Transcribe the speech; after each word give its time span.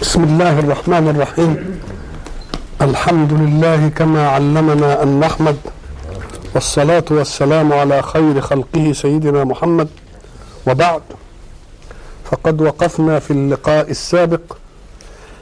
بسم 0.00 0.24
الله 0.24 0.58
الرحمن 0.58 1.08
الرحيم. 1.08 1.80
الحمد 2.82 3.32
لله 3.32 3.88
كما 3.88 4.28
علمنا 4.28 5.02
أن 5.02 5.20
نحمد 5.20 5.56
والصلاة 6.54 7.04
والسلام 7.10 7.72
على 7.72 8.02
خير 8.02 8.40
خلقه 8.40 8.92
سيدنا 8.92 9.44
محمد. 9.44 9.88
وبعد 10.66 11.02
فقد 12.24 12.60
وقفنا 12.60 13.18
في 13.18 13.30
اللقاء 13.30 13.90
السابق 13.90 14.56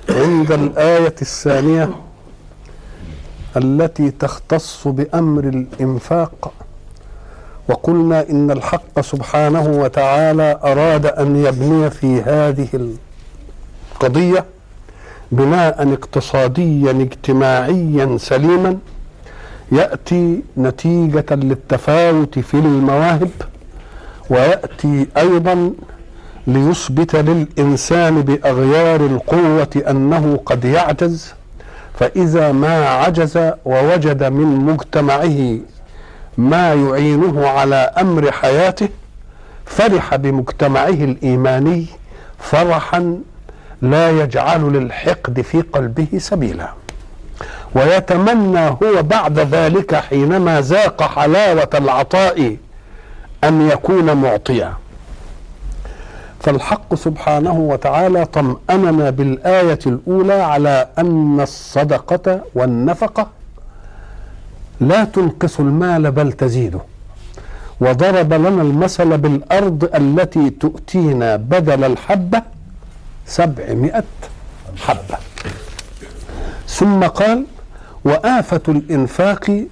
عند 0.08 0.52
الآية 0.52 1.14
الثانية 1.22 1.90
التي 3.56 4.10
تختص 4.10 4.88
بأمر 4.88 5.44
الإنفاق. 5.44 6.52
وقلنا 7.68 8.30
إن 8.30 8.50
الحق 8.50 9.00
سبحانه 9.00 9.66
وتعالى 9.66 10.58
أراد 10.64 11.06
أن 11.06 11.36
يبني 11.36 11.90
في 11.90 12.22
هذه 12.22 12.68
القضية 14.02 14.44
بناء 15.32 15.92
اقتصاديا 15.92 16.90
اجتماعيا 16.90 18.16
سليما 18.18 18.78
يأتي 19.72 20.42
نتيجة 20.58 21.24
للتفاوت 21.30 22.38
في 22.38 22.54
المواهب 22.54 23.30
ويأتي 24.30 25.06
أيضا 25.16 25.72
ليثبت 26.46 27.16
للإنسان 27.16 28.22
بأغيار 28.22 29.00
القوة 29.06 29.82
أنه 29.90 30.40
قد 30.46 30.64
يعجز. 30.64 31.32
فإذا 31.98 32.52
ما 32.52 32.88
عجز 32.88 33.50
ووجد 33.64 34.24
من 34.24 34.46
مجتمعه 34.46 35.58
ما 36.38 36.74
يعينه 36.74 37.48
على 37.48 37.76
أمر 37.76 38.32
حياته 38.32 38.88
فرح 39.66 40.16
بمجتمعه 40.16 40.88
الإيماني 40.88 41.86
فرحا 42.38 43.18
لا 43.82 44.10
يجعل 44.10 44.72
للحقد 44.72 45.40
في 45.40 45.60
قلبه 45.60 46.06
سبيلا. 46.18 46.68
ويتمنى 47.74 48.68
هو 48.68 49.02
بعد 49.02 49.38
ذلك 49.38 49.94
حينما 49.94 50.60
ذاق 50.60 51.02
حلاوة 51.02 51.70
العطاء 51.74 52.56
أن 53.44 53.68
يكون 53.68 54.12
معطيا. 54.16 54.72
فالحق 56.40 56.94
سبحانه 56.94 57.52
وتعالى 57.52 58.24
طمأننا 58.24 59.10
بالآية 59.10 59.78
الأولى 59.86 60.32
على 60.32 60.88
أن 60.98 61.40
الصدقة 61.40 62.40
والنفقة 62.54 63.26
لا 64.80 65.04
تنقص 65.04 65.60
المال 65.60 66.10
بل 66.10 66.32
تزيده 66.32 66.80
وضرب 67.80 68.32
لنا 68.32 68.62
المثل 68.62 69.18
بالأرض 69.18 69.90
التي 69.94 70.50
تؤتينا 70.50 71.36
بدل 71.36 71.84
الحبة 71.84 72.42
سبعمائة 73.26 74.04
حبة. 74.76 75.18
ثم 76.68 77.04
قال 77.04 77.44
وآفة 78.04 78.60
الإنفاق 78.68 79.64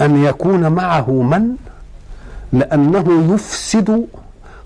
أن 0.00 0.24
يكون 0.24 0.68
معه 0.68 1.10
من؟ 1.10 1.56
لأنه 2.52 3.34
يفسد 3.34 4.06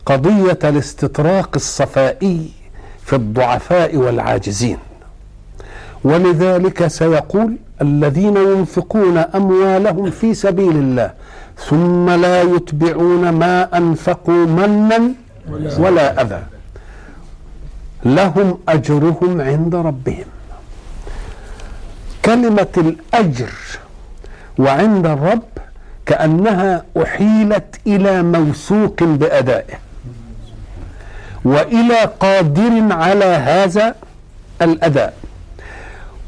قضية 0.06 0.59
الاستطراق 0.65 1.50
الصفائي 1.55 2.50
في 3.05 3.17
الضعفاء 3.17 3.97
والعاجزين. 3.97 4.78
ولذلك 6.05 6.87
سيقول 6.87 7.56
الذين 7.83 8.37
ينفقون 8.37 9.19
أموالهم 9.19 10.11
في 10.11 10.34
سبيل 10.34 10.77
الله 10.77 11.11
ثم 11.69 12.11
لا 12.11 12.43
يتبعون 12.43 13.28
ما 13.28 13.77
أنفقوا 13.77 14.47
منا 14.47 15.12
ولا 15.78 16.22
أذى. 16.22 16.43
لهم 18.04 18.58
أجرهم 18.68 19.41
عند 19.41 19.74
ربهم. 19.74 20.24
كلمة 22.25 22.75
الأجر 22.76 23.53
وعند 24.59 25.06
الرب 25.06 25.42
كأنها 26.06 26.84
أحيلت 27.03 27.81
إلى 27.87 28.22
موثوق 28.22 29.03
بأدائه. 29.03 29.75
وإلى 31.44 31.98
قادر 32.20 32.92
على 32.92 33.25
هذا 33.25 33.94
الأداء. 34.62 35.14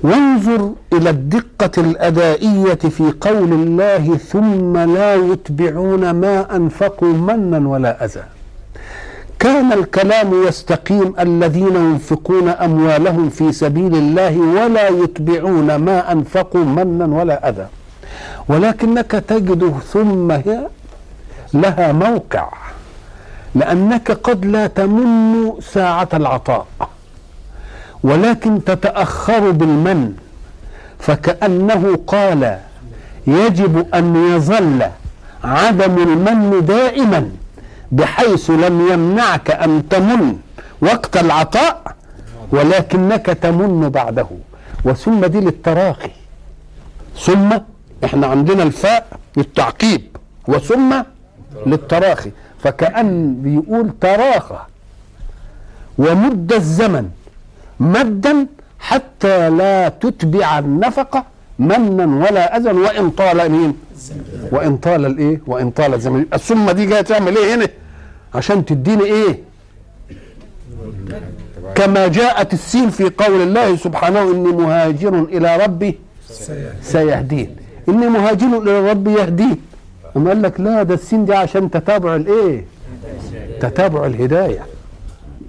وانظر 0.02 0.72
إلى 0.92 1.10
الدقة 1.10 1.70
الأدائية 1.78 2.74
في 2.74 3.14
قول 3.20 3.52
الله 3.52 4.16
ثم 4.16 4.76
لا 4.76 5.14
يتبعون 5.14 6.10
ما 6.10 6.56
أنفقوا 6.56 7.12
منا 7.12 7.68
ولا 7.68 8.04
أذى 8.04 8.24
كان 9.40 9.72
الكلام 9.72 10.44
يستقيم 10.46 11.14
الذين 11.20 11.76
ينفقون 11.76 12.48
أموالهم 12.48 13.28
في 13.30 13.52
سبيل 13.52 13.94
الله 13.94 14.38
ولا 14.38 14.88
يتبعون 14.88 15.74
ما 15.74 16.12
أنفقوا 16.12 16.64
منا 16.64 17.06
ولا 17.18 17.48
أذى. 17.48 17.66
ولكنك 18.48 19.10
تجد 19.10 19.74
ثم 19.92 20.30
هي 20.30 20.66
لها 21.54 21.92
موقع 21.92 22.48
لأنك 23.54 24.10
قد 24.10 24.44
لا 24.44 24.66
تمن 24.66 25.52
ساعة 25.60 26.08
العطاء 26.14 26.66
ولكن 28.04 28.64
تتأخر 28.64 29.50
بالمن 29.50 30.12
فكأنه 30.98 31.98
قال 32.06 32.58
يجب 33.26 33.86
أن 33.94 34.16
يظل 34.36 34.82
عدم 35.44 35.96
المن 36.02 36.64
دائما. 36.66 37.30
بحيث 37.92 38.50
لم 38.50 38.88
يمنعك 38.92 39.50
أن 39.50 39.88
تمن 39.88 40.38
وقت 40.82 41.16
العطاء 41.16 41.96
ولكنك 42.52 43.26
تمن 43.26 43.88
بعده. 43.88 44.28
وثم 44.84 45.24
دي 45.24 45.40
للتراخي. 45.40 46.10
ثم 47.20 47.58
إحنا 48.04 48.26
عندنا 48.26 48.62
الفاء 48.62 49.06
للتعقيب 49.36 50.16
وثم 50.48 50.94
للتراخي. 51.66 52.30
فكأن 52.62 53.34
بيقول 53.42 53.90
تراخى. 54.00 54.58
ومد 55.98 56.52
الزمن 56.52 57.10
مدا 57.80 58.46
حتى 58.80 59.50
لا 59.50 59.88
تتبع 59.88 60.58
النفقة 60.58 61.24
منا 61.60 62.06
ولا 62.22 62.56
أذى 62.56 62.70
وإن 62.70 63.10
طال 63.10 63.38
مين؟ 63.52 63.72
وإن 64.52 64.76
طال 64.76 65.06
الإيه؟ 65.06 65.40
وإن 65.46 65.70
طال 65.70 65.94
الزمن. 65.94 66.26
الثم 66.34 66.70
دي 66.70 66.86
جاية 66.86 67.00
تعمل 67.00 67.36
إيه 67.36 67.54
هنا؟ 67.54 67.68
عشان 68.34 68.64
تديني 68.64 69.04
إيه؟ 69.04 69.32
كما 71.74 72.06
جاءت 72.08 72.52
السين 72.52 72.90
في 72.90 73.04
قول 73.04 73.40
الله 73.42 73.76
سبحانه 73.76 74.22
إني 74.22 74.52
مهاجر 74.52 75.14
إلى 75.34 75.56
ربي 75.56 75.98
سيهدين. 76.82 77.56
إني 77.88 78.06
مهاجر 78.08 78.62
إلى 78.62 78.90
ربي 78.90 79.12
يهدين. 79.12 79.56
أما 80.16 80.28
قال 80.30 80.42
لك 80.42 80.60
لا 80.60 80.82
ده 80.82 80.94
السين 80.94 81.24
دي 81.24 81.34
عشان 81.34 81.70
تتابع 81.70 82.16
الإيه؟ 82.16 82.64
تتابع 83.60 84.06
الهداية. 84.06 84.66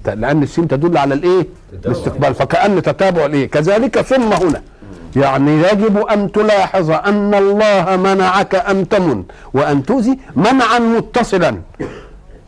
لأن 0.05 0.43
السين 0.43 0.67
تدل 0.67 0.97
على 0.97 1.13
الإيه؟ 1.13 1.47
الاستقبال. 1.85 2.33
فكأن 2.35 2.81
تتابع 2.81 3.25
الإيه؟ 3.25 3.45
كذلك 3.49 4.01
ثم 4.01 4.33
هنا. 4.33 4.61
يعني 5.15 5.51
يجب 5.63 5.97
أن 5.97 6.31
تلاحظ 6.31 6.91
أن 6.91 7.33
الله 7.35 7.95
منعك 7.95 8.55
أن 8.55 8.89
تمن 8.89 9.23
وأن 9.53 9.83
تؤذي 9.85 10.19
منعا 10.35 10.79
متصلا 10.79 11.61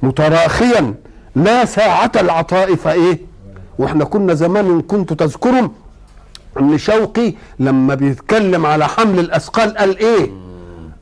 متراخيا. 0.04 0.94
لا 1.36 1.66
ساعة 1.66 2.12
العطاء 2.16 2.76
فإيه؟ 2.76 3.20
وإحنا 3.80 4.06
كنا 4.06 4.34
زمان 4.34 4.66
إن 4.66 4.82
كنت 4.82 5.14
تذكرهم 5.14 5.72
إن 6.60 6.78
شوقي 6.78 7.34
لما 7.60 7.96
بيتكلم 7.96 8.66
على 8.66 8.88
حمل 8.88 9.20
الأثقال 9.20 9.78
قال 9.78 9.98
إيه؟ 9.98 10.32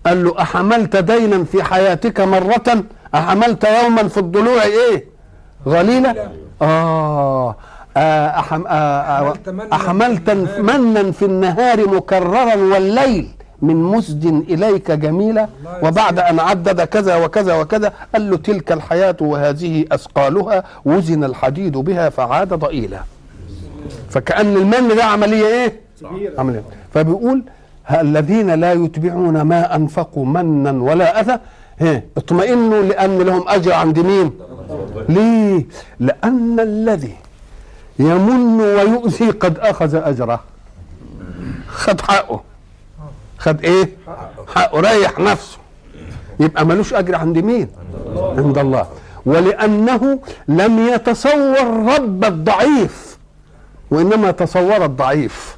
قال 0.05 0.23
له 0.23 0.41
أحملت 0.41 0.95
دينا 0.95 1.43
في 1.43 1.63
حياتك 1.63 2.19
مرة؟ 2.19 2.83
أحملت 3.15 3.63
يوما 3.83 4.07
في 4.07 4.17
الضلوع 4.17 4.63
إيه؟ 4.63 5.05
غليلة 5.67 6.29
آه, 6.61 7.55
أحم 7.97 8.63
آه 8.67 9.33
أحملت 9.73 10.29
منا 10.59 11.11
في 11.11 11.25
النهار. 11.25 11.87
مكررا 11.89 12.55
والليل 12.55 13.27
من 13.61 13.75
مسد 13.75 14.25
إليك 14.25 14.91
جميلة 14.91 15.47
وبعد 15.83 16.19
أن 16.19 16.39
عدد 16.39 16.81
كذا 16.81 17.15
وكذا 17.15 17.53
وكذا 17.61 17.93
قال 18.13 18.29
له 18.29 18.37
تلك 18.37 18.71
الحياة 18.71 19.15
وهذه 19.21 19.85
أثقالها 19.91 20.63
وزن 20.85 21.23
الحديد 21.23 21.77
بها 21.77 22.09
فعاد 22.09 22.53
ضئيلا. 22.53 22.99
فكأن 24.09 24.55
المن 24.55 24.95
ده 24.95 25.03
عملية 25.03 25.45
إيه؟ 25.45 25.79
عملية. 26.37 26.63
فبيقول 26.93 27.43
الذين 27.91 28.49
لا 28.49 28.73
يتبعون 28.73 29.41
ما 29.41 29.75
أنفقوا 29.75 30.25
منا 30.25 30.71
ولا 30.71 31.19
أذى 31.21 31.39
اطمئنوا 32.17 32.81
لأن 32.83 33.17
لهم 33.17 33.43
أجر 33.47 33.73
عند 33.73 33.99
مين؟ 33.99 34.31
ليه؟ 35.09 35.65
لأن 35.99 36.59
الذي 36.59 37.15
يمن 37.99 38.61
ويؤذي 38.61 39.29
قد 39.29 39.59
أخذ 39.59 39.95
أجره. 39.95 40.39
خد 41.67 42.01
حقه. 42.01 42.41
خد 43.37 43.63
إيه؟ 43.63 43.89
حقه. 44.55 44.79
ريح 44.79 45.19
نفسه. 45.19 45.57
يبقى 46.39 46.65
ملوش 46.65 46.93
أجر 46.93 47.15
عند 47.15 47.37
مين؟ 47.37 47.67
عند 48.37 48.57
الله. 48.57 48.87
ولأنه 49.25 50.19
لم 50.47 50.87
يتصور 50.87 51.85
رب 51.97 52.25
الضعيف. 52.25 53.17
وإنما 53.91 54.31
تصور 54.31 54.85
الضعيف. 54.85 55.55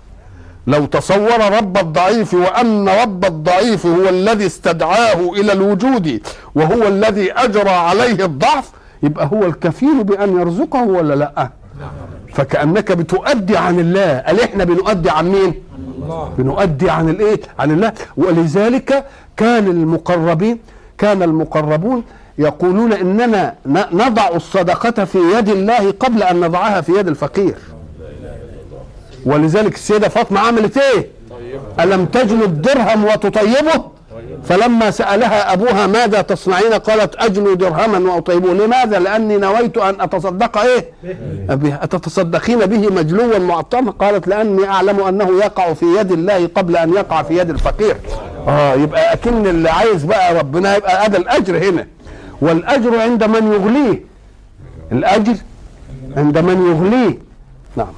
لو 0.67 0.85
تصور 0.85 1.57
رب 1.57 1.77
الضعيف 1.77 2.33
وأن 2.33 2.89
رب 2.89 3.25
الضعيف 3.25 3.85
هو 3.85 4.09
الذي 4.09 4.45
استدعاه 4.45 5.31
إلى 5.33 5.53
الوجود 5.53 6.27
وهو 6.55 6.87
الذي 6.87 7.31
أجرى 7.31 7.69
عليه 7.69 8.25
الضعف 8.25 8.71
يبقى 9.03 9.29
هو 9.33 9.45
الكفيل 9.45 10.03
بأن 10.03 10.39
يرزقه 10.39 10.83
ولا 10.83 11.13
لأ؟ 11.13 11.49
فكأنك 12.33 12.91
بتؤدي 12.91 13.57
عن 13.57 13.79
الله. 13.79 14.19
قال 14.19 14.41
إحنا 14.41 14.63
بنؤدي 14.63 15.09
عن 15.09 15.27
مين؟ 15.31 15.53
الله. 15.97 16.33
بنؤدي 16.37 16.89
عن 16.89 17.09
الإيه؟ 17.09 17.39
عن 17.59 17.71
الله. 17.71 17.93
ولذلك 18.17 19.05
كان 19.37 19.67
المقربين 19.67 20.59
كان 20.97 21.23
المقربون 21.23 22.03
يقولون 22.37 22.93
إننا 22.93 23.55
نضع 23.91 24.27
الصدقة 24.35 25.05
في 25.05 25.17
يد 25.37 25.49
الله 25.49 25.91
قبل 25.91 26.23
أن 26.23 26.39
نضعها 26.39 26.81
في 26.81 26.91
يد 26.91 27.07
الفقير. 27.07 27.55
ولذلك 29.25 29.75
السيدة 29.75 30.09
فاطمة 30.09 30.39
عملت 30.39 30.77
إيه؟ 30.77 31.07
ألم 31.79 32.05
تجل 32.05 32.43
الدرهم 32.43 33.05
وتطيبه؟ 33.05 33.92
فلما 34.45 34.91
سألها 34.91 35.53
أبوها 35.53 35.87
ماذا 35.87 36.21
تصنعين؟ 36.21 36.73
قالت 36.73 37.15
أجل 37.15 37.57
درهما 37.57 38.13
وأطيبه 38.13 38.53
لماذا؟ 38.53 38.99
لأني 38.99 39.37
نويت 39.37 39.77
أن 39.77 40.01
أتصدق 40.01 40.57
إيه؟ 40.57 40.89
أتتصدقين 41.81 42.59
به 42.59 42.93
مجلوا 42.95 43.39
معطما؟ 43.39 43.91
قالت 43.91 44.27
لأني 44.27 44.67
أعلم 44.67 44.99
أنه 44.99 45.37
يقع 45.37 45.73
في 45.73 45.85
يد 45.85 46.11
الله 46.11 46.47
قبل 46.55 46.77
أن 46.77 46.93
يقع 46.93 47.23
في 47.23 47.37
يد 47.37 47.49
الفقير. 47.49 47.95
آه 48.47 48.73
يبقى 48.73 49.13
أكن 49.13 49.47
اللي 49.47 49.69
عايز 49.69 50.03
بقى 50.03 50.33
ربنا 50.39 50.75
يبقى 50.75 51.05
هذا 51.05 51.17
الأجر 51.17 51.69
هنا. 51.69 51.87
والأجر 52.41 52.99
عند 52.99 53.23
من 53.23 53.53
يغليه. 53.53 54.03
الأجر 54.91 55.35
عند 56.17 56.37
من 56.37 56.67
يغليه. 56.71 57.17
نعم. 57.75 57.93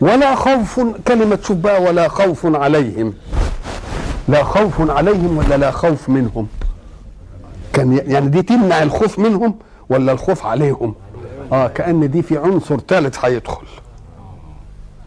ولا 0.00 0.34
خوف 0.34 0.80
كلمة 1.08 1.38
شوف 1.46 1.56
بقى 1.56 1.82
ولا 1.82 2.08
خوف 2.08 2.46
عليهم. 2.56 3.14
لا 4.30 4.44
خوف 4.44 4.90
عليهم 4.90 5.38
ولا 5.38 5.56
لا 5.56 5.70
خوف 5.70 6.08
منهم. 6.08 6.46
كان 7.72 7.92
يعني 8.06 8.28
دي 8.28 8.42
تمنع 8.42 8.82
الخوف 8.82 9.18
منهم 9.18 9.54
ولا 9.88 10.12
الخوف 10.12 10.46
عليهم؟ 10.46 10.94
آه 11.52 11.68
كأن 11.68 12.10
دي 12.10 12.22
في 12.22 12.38
عنصر 12.38 12.80
ثالث 12.88 13.24
هيدخل. 13.24 13.66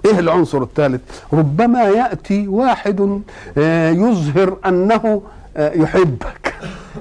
إيه 0.06 0.20
العنصر 0.20 0.64
الثالث 0.64 1.02
ربما 1.34 1.84
يأتي 1.84 2.48
واحد 2.48 3.22
آه 3.58 3.90
يظهر 3.90 4.58
أنه 4.66 5.22
آه 5.58 5.74
يحبك. 5.74 6.54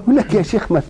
يقول 0.02 0.16
لك 0.16 0.34
يا 0.34 0.42
شيخ 0.42 0.72
ما 0.72 0.82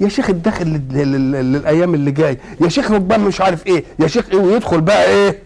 يا 0.00 0.08
شيخ 0.08 0.30
الداخل 0.30 0.66
للأيام 0.92 1.94
اللي 1.94 2.10
جاي. 2.10 2.38
يا 2.60 2.68
شيخ 2.68 2.90
ربما 2.90 3.16
مش 3.18 3.40
عارف 3.40 3.66
إيه. 3.66 3.84
يا 3.98 4.06
شيخ 4.06 4.24
إيه 4.30 4.38
ويدخل 4.38 4.80
بقى 4.80 5.04
إيه؟ 5.04 5.38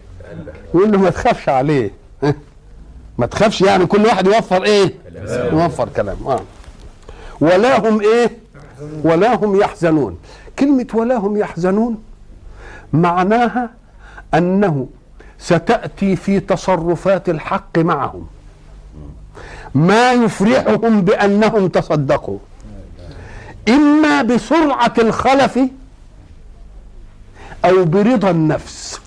يقول 0.75 0.91
له 0.91 0.97
ما 0.99 1.09
تخافش 1.09 1.49
عليه. 1.49 1.91
ما 3.17 3.25
تخافش 3.25 3.61
يعني 3.61 3.85
كل 3.85 4.05
واحد 4.05 4.27
يوفر 4.27 4.63
إيه؟ 4.63 4.93
يوفر 5.51 5.89
كلام. 5.89 6.17
آه. 6.27 6.41
ولا 7.41 7.89
هم 7.89 8.01
إيه؟ 8.01 8.37
ولا 9.03 9.35
هم 9.35 9.61
يحزنون. 9.61 10.17
كلمة 10.59 10.87
ولا 10.93 11.15
هم 11.15 11.37
يحزنون 11.37 12.03
معناها 12.93 13.69
أنه 14.33 14.87
ستأتي 15.39 16.15
في 16.15 16.39
تصرفات 16.39 17.29
الحق 17.29 17.77
معهم. 17.77 18.27
ما 19.75 20.13
يفرحهم 20.13 21.01
بأنهم 21.01 21.67
تصدقوا. 21.67 22.39
إما 23.69 24.21
بسرعة 24.21 24.93
الخلف 24.97 25.59
أو 27.65 27.85
برضا 27.85 28.29
النفس 28.29 29.01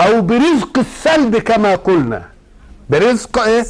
أو 0.00 0.20
برزق 0.20 0.78
السلب 0.78 1.36
كما 1.36 1.74
قلنا. 1.74 2.31
برزق 2.92 3.38
إيه؟ 3.38 3.64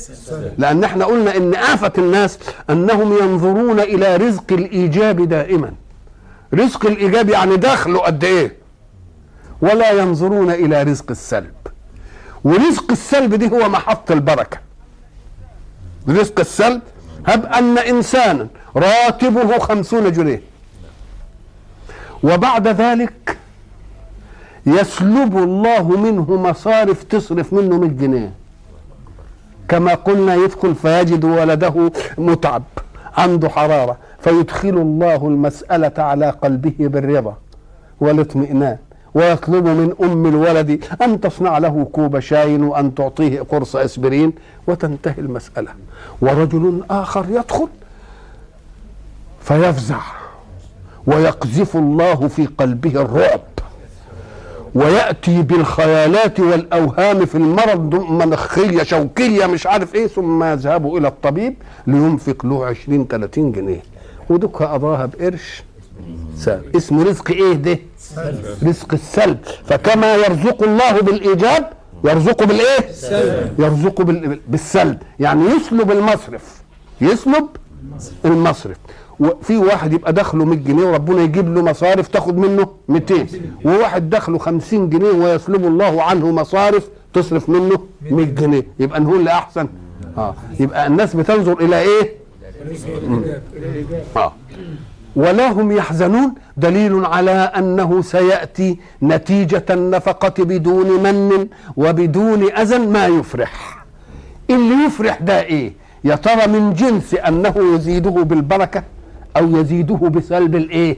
لأن 0.59 0.85
إحنا 0.85 1.05
قلنا 1.05 1.37
إن 1.37 1.55
آفة 1.55 1.93
الناس 1.99 2.39
أنهم 2.71 3.19
ينظرون 3.19 3.81
إلى 3.81 4.17
رزق 4.17 4.53
الإيجاب 4.53 5.29
دائما. 5.29 5.73
رزق 6.55 6.87
الإيجاب 6.87 7.31
يعني 7.31 7.57
دخله 7.57 7.99
قد 7.99 8.25
إيه؟ 8.25 8.57
ولا 9.63 9.91
ينظرون 9.91 10.51
إلى 10.51 10.83
رزق 10.83 11.11
السلب. 11.11 11.55
ورزق 12.45 12.91
السلب 12.91 13.35
دي 13.35 13.51
هو 13.51 13.69
محط 13.69 14.11
البركة. 14.11 14.59
رزق 16.09 16.41
السلب 16.41 16.81
هب 17.27 17.47
أن 17.47 17.79
انسانا 17.79 18.49
راتبه 18.77 19.59
خمسون 19.59 20.13
جنيه. 20.13 20.43
وبعد 22.23 22.69
ذلك 22.69 23.39
يسلب 24.67 25.39
الله 25.39 25.89
منه 25.89 26.37
مصارف 26.37 27.03
تصرف 27.03 27.53
منه 27.53 27.79
100 27.79 27.91
جنيه. 27.91 28.42
كما 29.73 29.95
قلنا 29.95 30.35
يدخل 30.35 30.75
فيجد 30.75 31.25
ولده 31.25 31.93
متعب 32.19 32.63
عنده 33.17 33.49
حرارة 33.49 33.97
فيدخل 34.21 34.69
الله 34.69 35.29
المسألة 35.29 35.93
على 35.99 36.31
قلبه 36.31 36.75
بالرضا 36.79 37.37
والاطمئنان 38.01 38.77
ويطلب 39.15 39.65
من 39.65 39.95
أم 40.03 40.27
الولد 40.27 40.85
أن 41.03 41.21
تصنع 41.21 41.59
له 41.59 41.89
كوب 41.93 42.19
شاي 42.21 42.57
وأن 42.57 42.95
تعطيه 42.95 43.41
قرص 43.41 43.77
أسبرين 43.77 44.33
وتنتهي 44.67 45.19
المسألة. 45.19 45.71
ورجل 46.21 46.85
آخر 46.91 47.27
يدخل 47.31 47.69
فيفزع 49.41 50.01
ويقذف 51.07 51.77
الله 51.77 52.29
في 52.29 52.47
قلبه 52.47 53.03
الرعب. 53.03 53.41
ويأتي 54.75 55.43
بالخيالات 55.43 56.41
والأوهام 56.41 57.27
في 57.27 57.35
المرض 57.35 57.95
منخيه 57.95 58.83
شوكيه 58.83 59.47
مش 59.47 59.67
عارف 59.67 59.95
إيه 59.95 60.07
ثم 60.07 60.45
يذهب 60.45 60.97
إلى 60.97 61.09
الطبيب 61.09 61.55
لينفق 61.87 62.47
له 62.47 62.67
20 62.67 63.07
30 63.07 63.53
جنيه. 63.53 63.83
ودك 64.31 64.63
قضاها 64.63 65.07
بقرش. 65.07 65.63
سلب. 66.37 66.77
اسمه 66.77 67.05
رزق 67.05 67.31
إيه 67.31 67.53
ده؟ 67.53 67.79
رزق 68.63 68.93
السلب. 68.93 69.39
فكما 69.67 70.15
يرزق 70.15 70.63
الله 70.63 71.01
بالإيجاب 71.01 71.71
يرزقه 72.05 72.47
بالإيه؟ 72.47 72.89
يرزقه 73.59 74.05
بالسلب. 74.49 74.99
يعني 75.21 75.45
يسلب 75.45 75.91
المصرف. 75.91 76.63
يسلب 77.01 77.47
المصرف. 78.25 78.77
وفي 79.23 79.57
واحد 79.57 79.93
يبقى 79.93 80.13
دخله 80.13 80.45
100 80.45 80.59
جنيه 80.59 80.85
وربنا 80.85 81.23
يجيب 81.23 81.55
له 81.55 81.63
مصارف 81.63 82.09
تاخد 82.09 82.37
منه 82.39 82.67
200 82.89 83.27
وواحد 83.65 84.11
دخله 84.11 84.39
50 84.39 84.91
جنيه 84.91 85.11
ويسلب 85.11 85.65
الله 85.67 86.03
عنه 86.03 86.31
مصارف 86.31 86.89
تصرف 87.15 87.49
منه 87.49 87.79
100 88.11 88.25
جنيه. 88.27 88.67
يبقى 88.79 89.01
نقول 89.01 89.19
اللي 89.19 89.31
احسن 89.31 89.69
آه. 90.19 90.35
يبقى 90.61 90.87
الناس 90.87 91.17
بتنظر 91.17 91.61
إلى 91.61 91.81
إيه؟ 91.81 92.13
آه. 94.17 94.33
ولا 95.17 95.53
هم 95.53 95.73
يحزنون. 95.73 96.35
دليل 96.57 97.05
على 97.05 97.31
أنه 97.31 98.03
سيأتي 98.03 98.79
نتيجة 99.03 99.65
النفقة 99.71 100.45
بدون 100.45 101.03
من 101.03 101.47
وبدون 101.77 102.43
أذى 102.53 102.79
ما 102.79 103.07
يفرح. 103.07 103.85
اللي 104.51 104.85
يفرح 104.87 105.21
ده 105.21 105.43
إيه؟ 105.43 105.73
يا 106.05 106.15
ترى 106.15 106.47
من 106.47 106.73
جنس 106.75 107.15
أنه 107.15 107.55
يزيده 107.75 108.11
بالبركة؟ 108.11 108.83
أو 109.37 109.57
يزيده 109.57 109.95
بسلب 109.95 110.57
الإيه؟ 110.57 110.97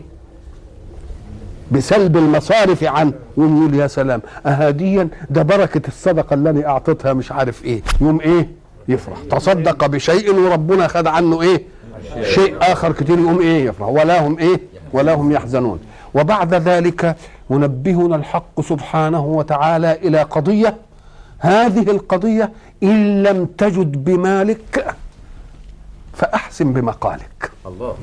بسلب 1.73 2.17
المصارف 2.17 2.85
عنه. 2.85 3.13
يقوم 3.39 3.57
يقول 3.63 3.75
يا 3.75 3.87
سلام 3.87 4.23
اهاديا 4.47 5.09
ده 5.31 5.43
بركة 5.43 5.89
الصدقة 5.89 6.35
اللي 6.35 6.51
أنا 6.51 6.67
اعطيتها 6.67 7.13
مش 7.13 7.33
عارف 7.33 7.65
إيه. 7.65 7.83
يوم 8.01 8.21
إيه؟ 8.21 8.49
يفرح. 8.89 9.19
تصدق 9.31 9.87
بشيء 9.87 10.35
وربنا 10.35 10.89
خد 10.89 11.07
عنه 11.07 11.43
إيه؟ 11.43 11.63
شيء 12.23 12.55
آخر 12.61 12.93
كتير 12.93 13.19
يقوم 13.19 13.41
إيه؟ 13.41 13.65
يفرح. 13.65 13.89
ولا 13.89 14.27
هم 14.27 14.39
إيه؟ 14.39 14.61
ولا 14.93 15.15
هم 15.15 15.33
يحزنون. 15.33 15.79
وبعد 16.15 16.55
ذلك 16.55 17.17
ينبهنا 17.51 18.17
الحق 18.17 18.61
سبحانه 18.61 19.25
وتعالى 19.27 19.93
إلى 19.93 20.23
قضية. 20.23 20.75
هذه 21.39 21.91
القضية 21.91 22.51
إن 22.83 23.23
لم 23.23 23.47
تجد 23.59 24.05
بمالك 24.05 24.95
فأحسن 26.17 26.73
بمقالك. 26.73 27.51
الله. 27.67 27.95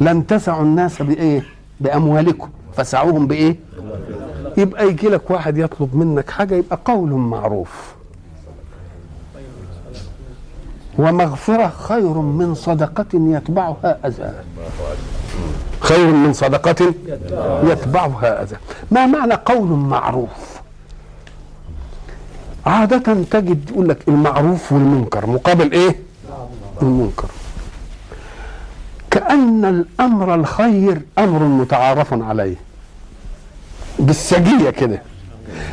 لن 0.00 0.26
تسعوا 0.26 0.62
الناس 0.62 1.02
بإيه؟ 1.02 1.42
بأموالكم. 1.80 2.48
فسعوهم 2.76 3.26
بإيه؟ 3.26 3.56
يبقى 4.56 4.88
يجي 4.88 5.08
لك 5.08 5.30
واحد 5.30 5.58
يطلب 5.58 5.96
منك 5.96 6.30
حاجة 6.30 6.54
يبقى 6.54 6.78
قول 6.84 7.10
معروف. 7.10 7.94
ومغفرة 10.98 11.68
خير 11.68 12.12
من 12.12 12.54
صدقة 12.54 13.06
يتبعها 13.14 13.98
أذى. 14.06 14.32
خير 15.80 16.06
من 16.06 16.32
صدقة 16.32 16.94
يتبعها 17.64 18.42
أذى. 18.42 18.56
ما 18.90 19.06
معنى 19.06 19.34
قول 19.34 19.68
معروف؟ 19.68 20.57
عادة 22.68 23.14
تجد 23.30 23.70
يقول 23.70 23.88
لك 23.88 23.98
المعروف 24.08 24.72
والمنكر. 24.72 25.26
مقابل 25.26 25.72
إيه؟ 25.72 25.96
المنكر. 26.82 27.28
فكأن 29.10 29.64
الأمر 29.64 30.34
الخير 30.34 31.00
أمر 31.18 31.42
متعارف 31.42 32.14
عليه. 32.14 32.56
بالسجية 33.98 34.70
كده. 34.70 35.02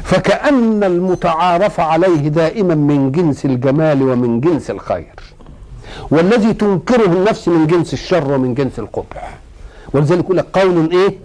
فكأن 0.03 0.83
المتعارف 0.83 1.79
عليه 1.79 2.27
دائما 2.27 2.75
من 2.75 3.11
جنس 3.11 3.45
الجمال 3.45 4.01
ومن 4.03 4.41
جنس 4.41 4.71
الخير. 4.71 5.15
والذي 6.11 6.53
تنكره 6.53 7.05
النفس 7.05 7.47
من 7.47 7.67
جنس 7.67 7.93
الشر 7.93 8.31
ومن 8.31 8.53
جنس 8.53 8.79
القبح. 8.79 9.37
ولذلك 9.93 10.19
يقول 10.23 10.37
لك 10.37 10.45
قول 10.53 10.91
إيه؟ 10.91 11.17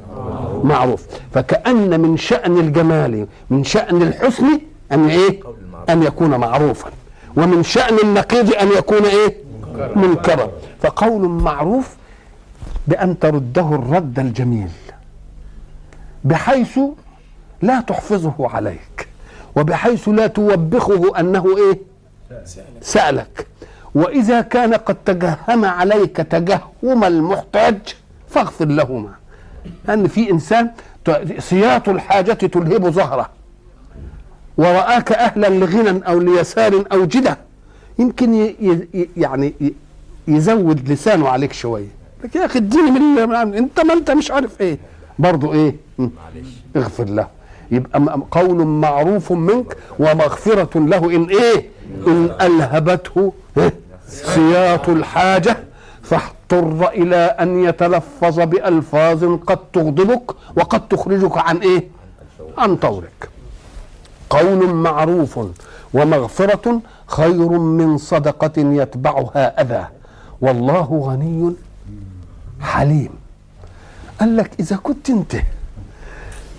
معروف. 0.64 1.06
فكأن 1.34 2.00
من 2.00 2.16
شأن 2.16 2.58
الجمال 2.58 3.26
من 3.50 3.64
شأن 3.64 4.02
الحسن 4.02 4.60
أن 4.92 5.08
إيه؟ 5.08 5.40
أن 5.88 6.02
يكون 6.02 6.30
معروفا. 6.36 6.90
ومن 7.36 7.62
شأن 7.62 7.98
النقيض 7.98 8.54
أن 8.54 8.68
يكون 8.68 9.04
إيه؟ 9.04 9.36
منكرا. 9.96 10.50
فقول 10.82 11.28
معروف 11.28 11.96
بأن 12.88 13.18
ترده 13.18 13.74
الرد 13.74 14.18
الجميل 14.18 14.70
بحيث 16.24 16.78
لا 17.62 17.80
تحفظه 17.80 18.34
عليك 18.38 19.08
وبحيث 19.56 20.08
لا 20.08 20.26
توبخه 20.26 21.20
أنه 21.20 21.56
إيه؟ 21.56 21.78
سألك. 22.80 23.46
وإذا 23.94 24.40
كان 24.40 24.74
قد 24.74 24.96
تجهم 25.06 25.64
عليك 25.64 26.16
تجهم 26.16 27.04
المحتاج 27.04 27.78
فاغفر 28.28 28.64
لهما. 28.64 29.12
لأن 29.88 30.08
في 30.08 30.30
إنسان 30.30 30.70
سياط 31.38 31.88
الحاجة 31.88 32.32
تلهب 32.32 32.90
ظهره. 32.90 33.30
ورآك 34.60 35.12
أهلا 35.12 35.46
لغنى 35.48 36.06
أو 36.08 36.18
ليسار 36.18 36.84
أو 36.92 37.04
جدة 37.04 37.38
يمكن 37.98 38.34
ي 38.34 38.44
ي 38.94 39.08
يعني 39.16 39.54
يزود 40.28 40.88
لسانه 40.92 41.28
عليك 41.28 41.52
شوية. 41.52 41.86
لك 42.24 42.36
يا 42.36 42.44
أخي 42.44 42.58
اديني 42.58 42.90
من 42.90 43.34
أنت 43.54 43.80
ما 43.80 43.92
أنت 43.92 44.10
مش 44.10 44.30
عارف 44.30 44.60
إيه. 44.60 44.78
برضه 45.18 45.52
إيه؟ 45.54 45.76
معلش. 45.98 46.48
اغفر 46.76 47.04
له. 47.04 47.26
يبقى 47.70 48.20
قول 48.30 48.64
معروف 48.64 49.32
منك 49.32 49.76
ومغفرة 49.98 50.78
له 50.78 51.16
إن 51.16 51.24
إيه؟ 51.24 51.68
إن 52.06 52.30
ألهبته 52.40 53.32
سياط 54.08 54.88
الحاجة. 54.88 55.56
فاضطر 56.02 56.88
إلى 56.88 57.16
أن 57.16 57.64
يتلفظ 57.64 58.40
بألفاظ 58.40 59.24
قد 59.24 59.58
تغضبك 59.72 60.30
وقد 60.56 60.88
تخرجك 60.88 61.38
عن 61.38 61.56
إيه؟ 61.56 61.84
عن 62.58 62.76
طورك. 62.76 63.28
قول 64.30 64.74
معروف 64.74 65.40
ومغفرة 65.94 66.80
خير 67.06 67.48
من 67.58 67.98
صدقة 67.98 68.52
يتبعها 68.56 69.60
أذى. 69.62 69.86
والله 70.40 71.00
غني 71.04 71.52
حليم. 72.60 73.10
قال 74.20 74.36
لك 74.36 74.50
إذا 74.60 74.76
كنت 74.76 75.10
أنت 75.10 75.36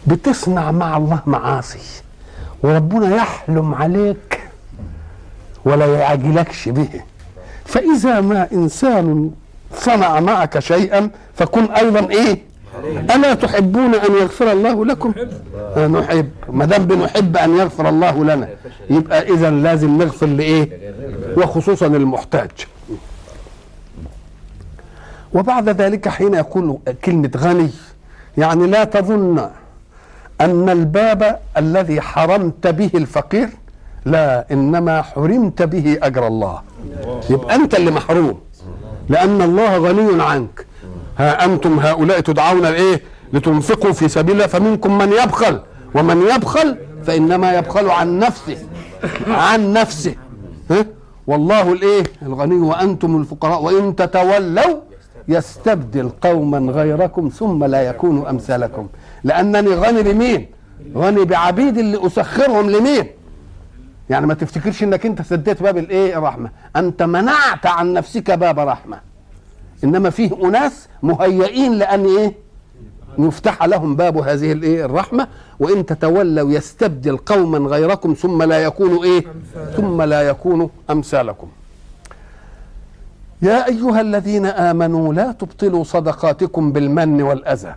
بتصنع 0.08 0.72
مع 0.72 0.98
الله 0.98 1.20
معاصي 1.25 1.80
وربنا 2.63 3.16
يحلم 3.16 3.75
عليك 3.75 4.42
ولا 5.66 5.86
يعجلكش 6.00 6.70
به 6.70 6.90
فإذا 7.66 8.22
ما 8.22 8.48
إنسان 8.54 9.32
صنع 9.75 10.20
معك 10.20 10.60
شيئا 10.60 11.10
فكن 11.36 11.66
أيضا 11.72 12.10
إيه؟ 12.10 12.42
ألا 13.16 13.34
تحبون 13.34 13.96
أن 13.96 14.12
يغفر 14.22 14.51
الله 14.51 14.86
لكم؟ 14.86 15.13
نحب. 15.78 16.30
ما 16.50 16.66
دام 16.66 16.86
بنحب 16.86 17.38
أن 17.38 17.58
يغفر 17.58 17.90
الله 17.90 18.24
لنا. 18.24 18.50
يبقى 18.90 19.22
إذا 19.22 19.50
لازم 19.50 19.98
نغفر 19.98 20.25
لإيه؟ 20.25 20.94
وخصوصا 21.38 21.88
المحتاج. 21.88 22.51
وبعد 25.34 25.70
ذلك 25.70 26.08
حين 26.10 26.34
يقول 26.34 26.78
كلمة 27.06 27.32
غني 27.38 27.70
يعني 28.38 28.68
لا 28.68 28.84
تظن 28.84 29.50
أن 30.42 30.70
الباب 30.70 31.40
الذي 31.58 32.01
حرمت 32.01 32.68
به 32.68 32.90
الفقير 32.96 33.50
لا 34.06 34.46
إنما 34.51 35.01
حرمت 35.01 35.62
به 35.62 35.98
أجر 36.04 36.28
الله. 36.28 36.62
يبقى 37.30 37.56
أنت 37.56 37.75
اللي 37.75 37.92
محروم. 37.92 38.40
لأن 39.10 39.42
الله 39.42 39.78
غني 39.78 40.24
عنك. 40.24 40.66
ها 41.22 41.46
أنتم 41.46 41.80
هؤلاء 41.80 42.20
تدعون 42.20 42.66
إيه؟ 42.66 43.01
لتنفقوا 43.34 43.92
في 43.92 44.08
سبيل 44.08 44.36
الله 44.36 44.48
فمنكم 44.48 44.98
من 44.98 45.12
يبخل. 45.24 45.60
ومن 45.96 46.22
يبخل 46.36 46.78
فإنما 47.04 47.54
يبخل 47.58 47.90
عن 47.90 48.20
نفسه. 48.20 48.58
عن 49.28 49.74
نفسه. 49.74 50.16
ها؟ 50.72 50.86
والله 51.28 51.74
الإيه؟ 51.74 52.04
الغني. 52.22 52.56
وأنتم 52.56 53.22
الفقراء. 53.22 53.63
وإن 53.63 53.96
تتولوا 53.96 54.82
يستبدل 55.28 56.10
قوما 56.10 56.72
غيركم 56.72 57.30
ثم 57.30 57.63
لا 57.66 57.82
يكونوا 57.82 58.30
أمثالكم. 58.30 58.88
لأنني 59.24 59.70
غني 59.70 60.04
لمين 60.04 60.48
غني 60.96 61.25
بعبيد 61.25 61.78
اللي 61.78 62.08
أسخرهم 62.08 62.70
لمين؟ 62.70 63.08
يعني 64.10 64.25
ما 64.28 64.34
تفتكرش 64.34 64.84
إنك 64.84 65.06
أنت 65.06 65.22
سديت 65.22 65.63
باب 65.63 65.78
الإيه؟ 65.78 66.18
الرحمة. 66.18 66.50
أنت 66.75 67.04
منعت 67.04 67.66
عن 67.66 67.94
نفسك 67.94 68.32
باب 68.32 68.60
رحمة. 68.60 69.11
إنما 69.83 70.09
فيه 70.09 70.47
أناس 70.47 70.88
مهيئين 71.03 71.73
لأن 71.73 72.05
إيه؟ 72.05 72.33
يفتح 73.19 73.63
لهم 73.63 73.95
باب 73.95 74.17
هذه 74.17 74.51
الإيه؟ 74.51 74.85
الرحمة. 74.85 75.27
وإن 75.59 75.85
تتولوا 75.85 76.51
يستبدل 76.51 77.17
قوما 77.17 77.57
غيركم 77.69 78.13
ثم 78.13 78.43
لا 78.43 78.59
يكونوا 78.59 79.03
إيه؟ 79.03 79.25
ثم 79.75 80.01
لا 80.01 80.21
يكونوا 80.21 80.67
أمثالكم. 80.89 81.47
يا 83.41 83.67
أيها 83.67 84.01
الذين 84.01 84.45
آمنوا 84.45 85.13
لا 85.13 85.31
تبطلوا 85.31 85.83
صدقاتكم 85.83 86.71
بالمن 86.71 87.21
والأذى. 87.21 87.75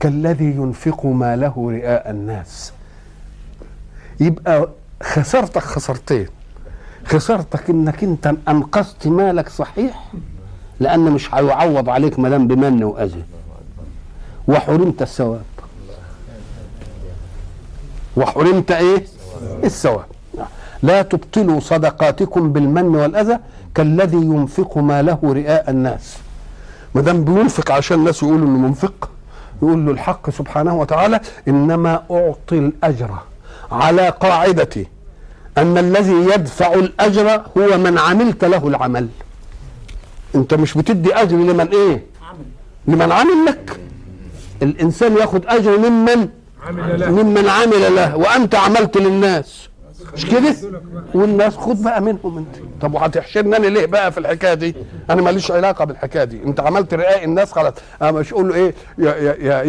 كالذي 0.00 0.44
ينفق 0.44 1.06
ماله 1.06 1.70
رئاء 1.70 2.10
الناس. 2.10 2.72
يبقى 4.20 4.68
خسرتك 5.02 5.62
خسرتين. 5.62 6.26
خسرتك 7.06 7.70
إنك 7.70 8.04
أنت 8.04 8.34
أنقذت 8.48 9.06
مالك 9.06 9.48
صحيح 9.48 10.12
لأن 10.80 11.00
مش 11.00 11.34
هيعوض 11.34 11.88
عليك 11.88 12.18
ما 12.18 12.28
دام 12.28 12.46
بمن 12.46 12.84
وأذى. 12.84 13.22
وحرمت 14.48 15.02
الثواب. 15.02 15.42
وحرمت 18.16 18.70
إيه؟ 18.70 19.04
الثواب. 19.64 20.04
لا 20.82 21.02
تبطلوا 21.02 21.60
صدقاتكم 21.60 22.52
بالمن 22.52 22.96
والأذى 22.96 23.38
كالذي 23.74 24.16
ينفق 24.16 24.78
ماله 24.78 25.18
رئاء 25.24 25.70
الناس. 25.70 26.16
ما 26.94 27.00
دام 27.00 27.24
بينفق 27.24 27.72
عشان 27.72 27.98
الناس 27.98 28.22
يقولوا 28.22 28.48
إنه 28.48 28.58
منفق 28.58 29.10
يقول 29.62 29.86
له 29.86 29.92
الحق 29.92 30.30
سبحانه 30.30 30.74
وتعالى 30.80 31.20
إنما 31.48 32.02
أعطي 32.10 32.58
الأجر 32.58 33.10
على 33.72 34.08
قاعدة 34.08 34.86
أن 35.58 35.78
الذي 35.78 36.12
يدفع 36.34 36.74
الأجر 36.74 37.30
هو 37.58 37.78
من 37.78 37.98
عملت 37.98 38.44
له 38.44 38.68
العمل. 38.68 39.08
أنت 40.34 40.54
مش 40.54 40.74
بتدي 40.74 41.14
أجر 41.14 41.36
لمن 41.36 41.68
إيه؟ 41.68 42.06
لمن 42.88 43.12
عمل 43.12 43.44
لك. 43.46 43.80
الإنسان 44.62 45.16
ياخد 45.16 45.46
أجر 45.46 45.78
ممن؟ 45.78 46.28
عمل 46.66 47.00
له. 47.00 47.10
ممن 47.10 47.48
عمل 47.48 47.96
له. 47.96 48.16
وأنت 48.16 48.54
عملت 48.54 48.96
للناس. 48.96 49.68
مش 50.14 50.26
كده؟ 50.26 50.54
والناس 51.14 51.56
خد 51.56 51.82
بقى 51.82 52.02
منهم 52.02 52.38
أنت. 52.38 52.56
طب 52.80 52.94
وهتحشرني 52.94 53.56
أنا 53.56 53.66
ليه 53.66 53.86
بقى 53.86 54.12
في 54.12 54.18
الحكاية 54.18 54.54
دي؟ 54.54 54.76
أنا 55.10 55.22
ماليش 55.22 55.50
علاقة 55.50 55.84
بالحكاية 55.84 56.24
دي. 56.24 56.42
أنت 56.42 56.60
عملت 56.60 56.94
رئاء 56.94 57.24
الناس 57.24 57.52
خلاص. 57.52 57.72
أنا 58.02 58.10
مش 58.10 58.32
أقول 58.32 58.48
له 58.48 58.54
إيه 58.54 58.74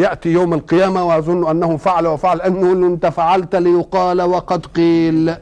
يأتي 0.02 0.30
يوم 0.30 0.54
القيامة 0.54 1.04
وأظن 1.04 1.50
انه 1.50 1.78
فعل 1.78 2.08
وفعل. 2.08 2.42
ان 2.42 2.54
نقول 2.54 2.82
له 2.82 2.88
أنت 2.88 3.06
فعلت 3.06 3.56
ليقال 3.56 4.22
وقد 4.22 4.66
قيل. 4.66 5.36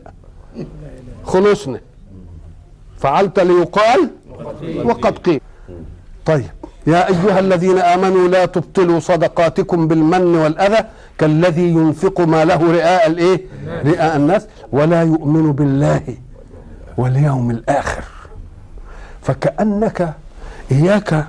خلصنا. 1.24 1.80
فعلت 2.98 3.39
ليقال 3.39 4.10
وقد 4.84 5.18
قيل. 5.18 5.42
طيب. 6.25 6.50
يا 6.88 7.08
أيها 7.10 7.39
الذين 7.39 7.77
آمنوا 7.77 8.27
لا 8.27 8.46
تبطلوا 8.46 9.00
صدقاتكم 9.00 9.88
بالمن 9.88 10.36
والأذى 10.36 10.86
كالذي 11.18 11.70
ينفق 11.70 12.22
ماله 12.22 12.72
رئاء 12.72 13.08
الإيه؟ 13.08 13.42
رئاء 13.86 14.15
الناس 14.15 14.48
ولا 14.72 15.01
يؤمن 15.01 15.51
بالله 15.51 16.01
واليوم 16.98 17.51
الآخر. 17.51 18.03
فكأنك 19.22 20.13
إياك 20.72 21.27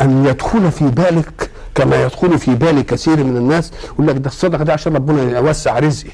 أن 0.00 0.26
يدخل 0.26 0.70
في 0.72 0.88
بالك 0.88 1.50
كما 1.74 2.02
يدخل 2.02 2.38
في 2.38 2.54
بال 2.54 2.82
كثير 2.82 3.24
من 3.24 3.36
الناس 3.36 3.72
يقول 3.84 4.06
لك 4.06 4.16
ده 4.16 4.26
الصدقة 4.26 4.64
دي 4.64 4.72
عشان 4.72 4.94
ربنا 4.96 5.38
يوسع 5.38 5.78
رزقي. 5.78 6.10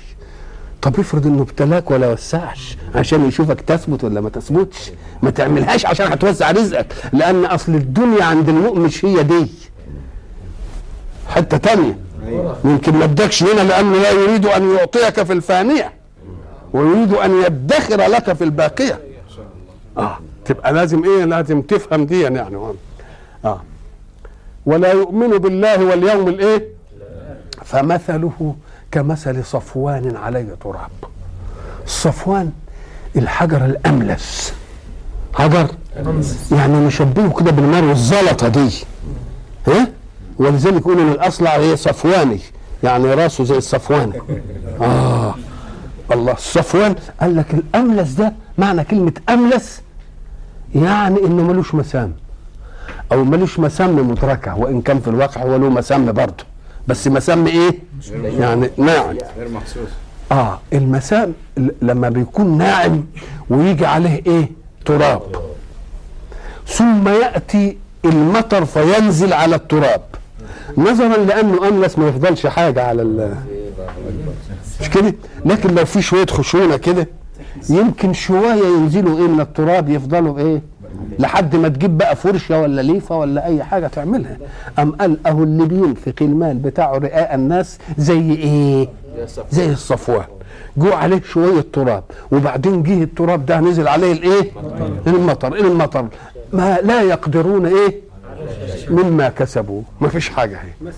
طب 0.83 1.01
افرض 1.01 1.27
انه 1.27 1.43
ابتلاك 1.43 1.91
ولا 1.91 2.13
وسعش 2.13 2.77
عشان 2.95 3.29
يشوفك 3.29 3.61
تثبت 3.61 4.05
ولا 4.05 4.21
ما 4.21 4.29
تثبتش. 4.31 4.91
ما 5.23 5.31
تعملهاش 5.31 5.87
عشان 5.87 6.13
هتوسع 6.13 6.51
رزقك 6.51 6.87
لأن 7.13 7.45
أصل 7.45 7.75
الدنيا 7.75 8.25
عند 8.25 8.49
المؤمن 8.49 8.81
مش 8.81 9.05
هي 9.05 9.23
دي 9.23 9.47
حتة 11.29 11.57
تانية. 11.57 11.99
يمكن 12.65 12.93
ما 12.95 13.05
ادكش 13.05 13.43
هنا 13.43 13.61
لأنه 13.61 13.97
لا 13.99 14.11
يريد 14.11 14.47
أن 14.47 14.71
يعطيك 14.77 15.23
في 15.23 15.33
الفانية 15.33 15.93
ويريد 16.73 17.13
أن 17.15 17.43
يدخر 17.43 17.97
لك 18.09 18.33
في 18.33 18.45
الباقية. 18.45 19.01
آه 19.99 20.19
تبقى 20.45 20.73
لازم 20.73 21.05
إيه؟ 21.05 21.25
لازم 21.25 21.63
تفهم 21.63 22.07
دي 22.07 22.21
يعني. 22.21 22.57
آه. 23.45 23.63
ولا 24.67 24.93
يؤمن 24.93 25.29
بالله 25.39 25.85
واليوم 25.85 26.29
الإيه؟ 26.29 26.69
فمثله 27.65 28.57
كمثل 28.93 29.45
صفوان 29.45 30.17
عليه 30.17 30.57
تراب. 30.61 30.91
الصفوان 31.85 32.51
الحجر 33.17 33.65
الأملس. 33.65 34.55
حجر؟ 35.35 35.67
يعني 36.53 36.87
نشبهه 36.87 37.41
كده 37.41 37.51
بالنار 37.51 37.85
والزلطه 37.85 38.49
دي. 38.49 38.71
ها 39.67 39.89
ولذلك 40.39 40.81
يقولوا 40.81 41.03
إن 41.03 41.09
الاصلع 41.13 41.57
إيه 41.57 41.75
صفواني. 41.75 42.41
يعني 42.83 43.15
راسه 43.15 43.45
زي 43.45 43.57
الصفوان. 43.57 44.13
آه. 44.81 45.35
الله. 46.13 46.33
الصفوان 46.33 46.95
قال 47.21 47.37
لك 47.37 47.55
الأملس 47.55 48.11
ده 48.11 48.33
معنى 48.59 48.85
كلمة 48.85 49.13
أملس 49.29 49.81
يعني 50.75 51.19
إنه 51.25 51.43
ملوش 51.43 51.75
مسام. 51.75 52.15
أو 53.13 53.25
ملوش 53.25 53.59
مسام 53.59 54.09
مدركة. 54.11 54.57
وإن 54.59 54.83
كان 54.83 55.01
في 55.01 55.09
الواقع 55.09 55.43
هو 55.43 55.57
له 55.57 55.69
مسام 55.69 56.13
برضه. 56.13 56.45
بس 56.89 57.09
مسام 57.09 57.47
إيه؟ 57.47 57.79
يعني 58.39 58.71
ناعم. 58.77 59.17
غير 59.39 59.49
محسوس 59.49 59.89
آه 60.33 60.61
المسام 60.73 61.33
لما 61.83 62.09
بيكون 62.09 62.59
ناعم 62.59 63.05
ويجي 63.51 63.87
عليه 63.87 64.23
إيه؟ 64.27 64.51
تراب. 64.85 65.23
ثم 66.67 67.09
يأتي 67.09 67.77
المطر 68.05 68.65
فينزل 68.65 69.33
على 69.33 69.57
التراب. 69.57 70.03
نظرا 70.79 71.17
لأنه 71.17 71.69
املس 71.69 71.99
ما 71.99 72.09
يفضلش 72.09 72.47
حاجة 72.47 72.83
على 72.87 73.03
ال 73.03 73.35
مش 74.81 74.91
كده؟ 74.91 75.15
لكن 75.45 75.75
لو 75.75 75.85
في 75.85 76.03
شوية 76.03 76.27
خشونة 76.27 76.77
كده 76.77 77.09
يمكن 77.71 78.13
شوية 78.13 78.65
ينزلوا 78.67 79.19
إيه 79.19 79.27
من 79.29 79.41
التراب 79.41 79.89
يفضلوا 79.89 80.39
إيه؟ 80.39 80.63
لحد 81.19 81.57
ما 81.57 81.69
تجيب 81.69 81.99
بقى 81.99 82.17
فرشة 82.17 82.61
ولا 82.61 82.81
ليفة 82.83 83.19
ولا 83.19 83.47
أي 83.47 83.65
حاجة 83.65 83.87
تعملها. 83.87 84.37
أم 84.79 84.93
قال 84.93 85.27
أهو 85.27 85.43
اللي 85.43 85.65
بينفق 85.65 86.15
المال 86.21 86.55
بتاعه 86.59 86.99
رئاء 86.99 87.35
الناس 87.35 87.79
زي 87.99 88.33
إيه؟ 88.33 88.89
زي 89.51 89.73
الصفوان 89.73 90.25
جو 90.77 90.93
عليه 90.93 91.21
شوية 91.33 91.65
تراب. 91.73 92.05
وبعدين 92.33 92.83
جه 92.83 93.03
التراب 93.03 93.47
ده 93.47 93.61
نزل 93.61 93.89
عليه 93.89 94.13
الإيه؟ 94.13 94.51
المطر. 95.07 95.55
المطر. 95.57 96.07
ما 96.53 96.79
لا 96.83 97.03
يقدرون 97.03 97.67
إيه؟ 97.67 98.01
مما 98.91 99.29
كسبوا. 99.29 99.83
ما 100.01 100.09
فيش 100.09 100.29
حاجة 100.29 100.57
هي. 100.57 100.91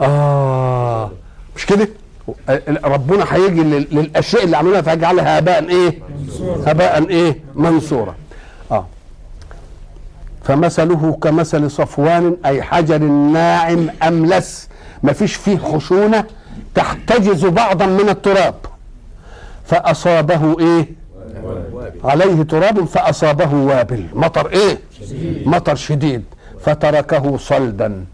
آه. 0.00 1.10
مش 1.56 1.66
كده؟ 1.66 1.88
ربنا 2.84 3.24
هيجي 3.30 3.62
لل- 3.62 3.86
للأشياء 3.92 4.44
اللي 4.44 4.56
عملوها 4.56 4.82
فيجعلها 4.82 5.38
هباء 5.38 5.68
إيه؟ 5.68 5.98
هباء 6.66 7.08
إيه؟ 7.08 7.40
منصورا 7.54 8.10
آه 8.10 8.14
فمثله 10.46 11.18
كمثل 11.22 11.70
صفوان 11.70 12.36
أي 12.46 12.62
حجر 12.62 12.98
ناعم 13.38 13.90
املس 14.02 14.68
ما 15.02 15.12
فيش 15.12 15.34
فيه 15.34 15.58
خشونة 15.58 16.24
تحتجز 16.74 17.46
بعضا 17.46 17.86
من 17.86 18.08
التراب. 18.08 18.54
فأصابه 19.64 20.60
إيه؟ 20.60 20.88
عليه 22.04 22.42
تراب 22.42 22.84
فأصابه 22.84 23.54
وابل. 23.54 24.06
مطر 24.14 24.50
إيه؟ 24.50 24.78
مطر 25.46 25.74
شديد. 25.74 26.24
فتركه 26.60 27.36
صلدا. 27.36 28.04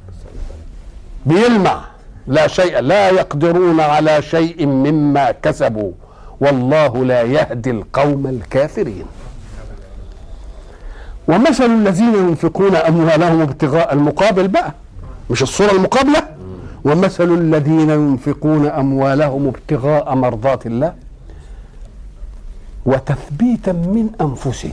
بيلمع. 1.27 1.85
لا 2.27 2.47
شيء 2.47 2.81
لا 2.81 3.11
يقدرون 3.11 3.81
على 3.81 4.23
شيء 4.23 4.67
مما 4.67 5.31
كسبوا. 5.31 5.93
والله 6.41 7.05
لا 7.05 7.23
يهدي 7.23 7.71
القوم 7.71 8.27
الكافرين. 8.27 9.05
ومثل 11.29 11.65
الذين 11.65 12.15
ينفقون 12.15 12.77
أموالهم 12.77 13.41
ابتغاء 13.41 13.93
المقابل 13.93 14.49
بقى. 14.49 14.73
مش 15.31 15.43
الصورة 15.43 15.73
المقابلة؟ 15.73 16.29
ومثل 16.85 17.33
الذين 17.35 17.91
ينفقون 17.91 18.67
أموالهم 18.67 19.47
ابتغاء 19.47 20.15
مرضات 20.15 20.67
الله 20.67 20.95
وتثبيتا 22.87 23.73
من 23.73 24.09
أنفسهم. 24.21 24.73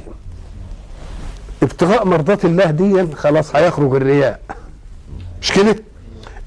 ابتغاء 1.63 2.05
مرضات 2.05 2.45
الله 2.45 2.71
دي 2.71 3.15
خلاص 3.15 3.55
هيخرج 3.55 3.95
الرياء. 3.95 4.39
مش 5.41 5.51
كده؟ 5.51 5.75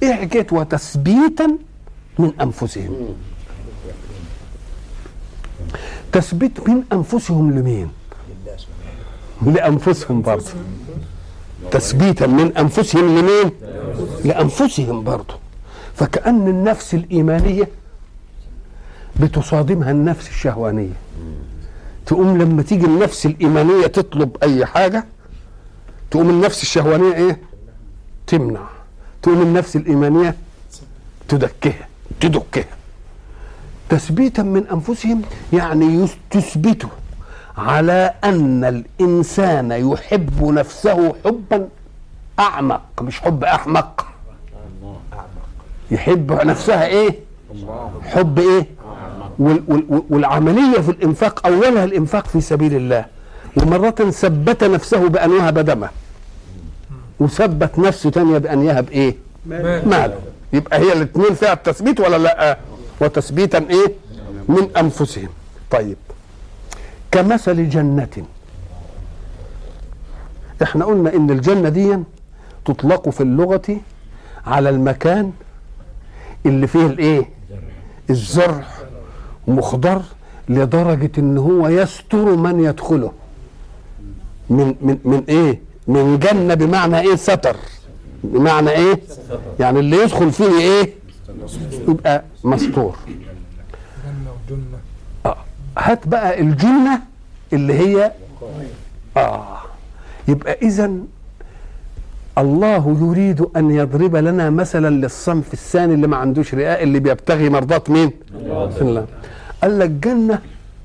إيه 0.03 0.13
حكايه 0.13 0.47
وتثبيتا 0.53 1.57
من 2.19 2.33
أنفسهم. 2.41 3.15
تثبيت 6.13 6.69
من 6.69 6.83
أنفسهم 6.93 7.51
لمين؟ 7.59 7.89
لأنفسهم 9.47 10.23
برضه. 10.23 10.51
تثبيتا 11.71 12.27
من 12.27 12.57
أنفسهم 12.57 13.19
لمين؟ 13.19 13.51
لأنفسهم 14.25 15.05
برضه. 15.05 15.35
فكأن 15.95 16.49
النفس 16.49 16.95
الإيمانية 16.95 17.69
بتصادمها 19.21 19.91
النفس 19.91 20.29
الشهوانية. 20.29 20.93
تقوم 22.07 22.39
لما 22.39 22.63
تيجي 22.63 22.87
النفس 22.87 23.27
الإيمانية 23.27 23.87
تطلب 23.87 24.37
أي 24.43 24.67
حاجة 24.67 25.05
تقوم 26.11 26.31
النفس 26.31 26.63
الشهوانية 26.63 27.15
إيه؟ 27.15 27.39
تمنع. 28.27 28.69
تقوم 29.23 29.43
النفس 29.43 29.77
الإيمانية 29.77 30.35
تدكها 31.29 31.89
تدكها. 32.21 32.65
تثبيتا 33.89 34.43
من 34.43 34.67
أنفسهم 34.67 35.23
يعني 35.53 36.09
تثبتوا 36.31 36.91
على 37.59 38.15
أن 38.25 38.65
الإنسان 38.65 39.73
يحب 39.73 40.45
نفسه 40.45 41.15
حبا 41.25 41.69
أعمق 42.39 42.83
مش 43.03 43.21
حب 43.21 43.45
أحمق. 43.45 44.07
يحب 45.91 46.33
نفسها 46.33 46.87
إيه؟ 46.87 47.15
حب 48.03 48.39
إيه؟ 48.39 48.67
وال 49.39 49.63
وال 49.69 50.03
والعملية 50.11 50.81
في 50.81 50.91
الإنفاق 50.91 51.47
أولها 51.47 51.85
الإنفاق 51.85 52.27
في 52.27 52.41
سبيل 52.41 52.75
الله. 52.77 53.05
ومرة 53.57 53.91
ثبت 54.11 54.65
نفسه 54.65 55.09
بأن 55.09 55.31
يهب 55.33 55.59
دمه. 55.59 55.89
وثبت 57.21 57.79
نفسه 57.79 58.11
تانية 58.11 58.39
بأن 58.39 58.63
يهب 58.65 58.91
إيه؟ 58.91 59.17
ماله. 59.47 60.19
يبقى 60.53 60.79
هي 60.79 60.93
الاثنين 60.93 61.35
فيها 61.35 61.53
التثبيت 61.53 62.01
ولا 62.01 62.19
لأ؟ 62.19 62.59
وتثبيتا 63.01 63.59
إيه؟ 63.71 63.93
من 64.49 64.69
أنفسهم. 64.77 65.29
طيب. 65.71 65.97
كمثل 67.13 67.69
جنة. 67.69 68.09
إحنا 70.63 70.85
قلنا 70.85 71.15
إن 71.15 71.31
الجنة 71.31 71.69
دي 71.69 71.99
تطلق 72.65 73.09
في 73.09 73.21
اللغة 73.21 73.77
على 74.47 74.69
المكان 74.69 75.33
اللي 76.47 76.67
فيه 76.67 76.87
الإيه؟ 76.87 77.29
الزرع 78.11 78.65
مخضر 79.49 80.03
لدرجة 80.49 81.11
إن 81.19 81.39
هو 81.39 81.69
يستر 81.69 82.37
من 82.37 82.61
يدخله. 82.65 83.13
من 84.51 84.75
من 84.81 84.99
من 85.05 85.25
إيه؟ 85.29 85.61
من 85.89 86.19
جنة 86.19 86.55
بمعنى 86.55 87.01
إيه؟ 87.01 87.17
ستر. 87.17 87.57
بمعنى 88.25 88.71
إيه؟ 88.71 89.01
يعني 89.61 89.79
اللي 89.81 89.97
يدخل 90.03 90.33
فيه 90.33 90.59
إيه؟ 90.59 90.95
يبقى 91.89 92.25
مستور. 92.45 92.97
جنة 93.07 94.31
وجنة. 94.49 94.79
هات 95.79 96.09
بقى 96.09 96.41
الجنة 96.41 97.01
اللي 97.53 97.73
هي 97.75 98.13
آه. 99.17 99.59
يبقى 100.29 100.53
اذا 100.63 100.91
الله 102.39 102.97
يريد 103.03 103.41
أن 103.57 103.71
يضرب 103.71 104.17
لنا 104.17 104.51
مثلا 104.51 104.91
للصنف 104.91 105.53
الثاني 105.53 105.95
اللي 105.95 106.07
ما 106.07 106.17
عندوش 106.17 106.55
رئاء 106.55 106.83
اللي 106.83 107.01
بيبتغي 107.01 107.49
مرضات 107.49 107.91
مين؟ 107.91 108.11
الله. 108.81 109.07
قال 109.63 109.79
لك 109.79 109.91
جنة 109.91 110.39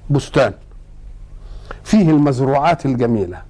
بستان. 0.10 0.54
فيه 1.84 2.10
المزروعات 2.10 2.86
الجميلة 2.86 3.41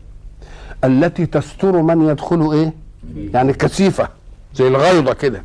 التي 0.84 1.26
تستر 1.26 1.82
من 1.82 2.10
يدخل 2.10 2.52
إيه؟ 2.54 2.73
يعني 3.34 3.54
كثيفة 3.54 4.10
زي 4.56 4.67
الغيضة 4.67 5.13
كده. 5.13 5.43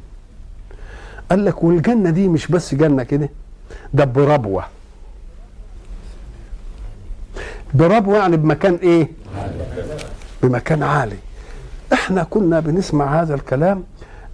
قال 1.31 1.45
لك 1.45 1.65
والجنة 1.65 2.11
دي 2.11 2.29
مش 2.29 2.47
بس 2.47 2.75
جنة 2.75 3.03
كده 3.03 3.29
ده 3.95 4.05
بربوة. 4.05 4.65
بربوة 7.75 8.17
يعني 8.19 8.37
بمكان 8.37 8.75
إيه؟ 8.83 9.09
بمكان 10.43 10.83
عالي. 10.83 11.17
إحنا 11.93 12.23
كنا 12.31 12.61
بنسمع 12.61 13.23
هذا 13.23 13.35
الكلام 13.35 13.83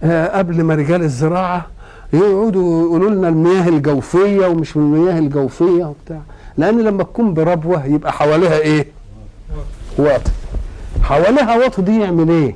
آه 0.03 0.37
قبل 0.37 0.63
ما 0.63 0.75
رجال 0.75 1.01
الزراعة 1.01 1.65
يقعدوا 2.13 2.81
يقولوا 2.85 3.09
لنا 3.09 3.29
المياه 3.29 3.67
الجوفية 3.67 4.47
ومش 4.47 4.75
المياه 4.75 5.19
الجوفية 5.19 5.85
وبتاع. 5.85 6.21
لأن 6.57 6.81
لما 6.81 7.03
تكون 7.03 7.33
بربوة 7.33 7.85
يبقى 7.85 8.11
حواليها 8.11 8.57
إيه؟ 8.59 8.87
واطي 9.97 10.31
حواليها 11.03 11.57
واطي 11.57 11.81
دي 11.81 11.99
يعمل 12.01 12.29
إيه؟ 12.29 12.55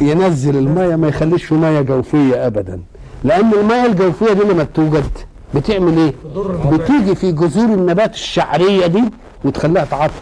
ينزل 0.00 0.56
المية 0.56 0.96
ما 0.96 1.08
يخليش 1.08 1.44
في 1.44 1.54
مية 1.54 1.80
جوفية 1.80 2.46
أبدا. 2.46 2.80
لأن 3.24 3.52
المية 3.52 3.86
الجوفية 3.86 4.32
دي 4.32 4.40
لما 4.40 4.64
توجد 4.64 5.04
بتعمل 5.54 5.98
إيه؟ 5.98 6.14
بتيجي 6.72 7.14
في 7.14 7.32
جذور 7.32 7.64
النبات 7.64 8.14
الشعرية 8.14 8.86
دي 8.86 9.02
وتخليها 9.44 9.84
تعطل. 9.84 10.12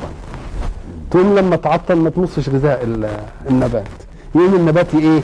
تقوم 1.11 1.39
لما 1.39 1.57
تعطل 1.57 1.95
ما 1.95 2.11
تمصش 2.11 2.49
غذاء 2.49 2.85
ال- 2.85 3.21
النبات. 3.51 3.87
يقوم 4.35 4.55
النبات 4.55 4.95
إيه؟ 4.95 5.23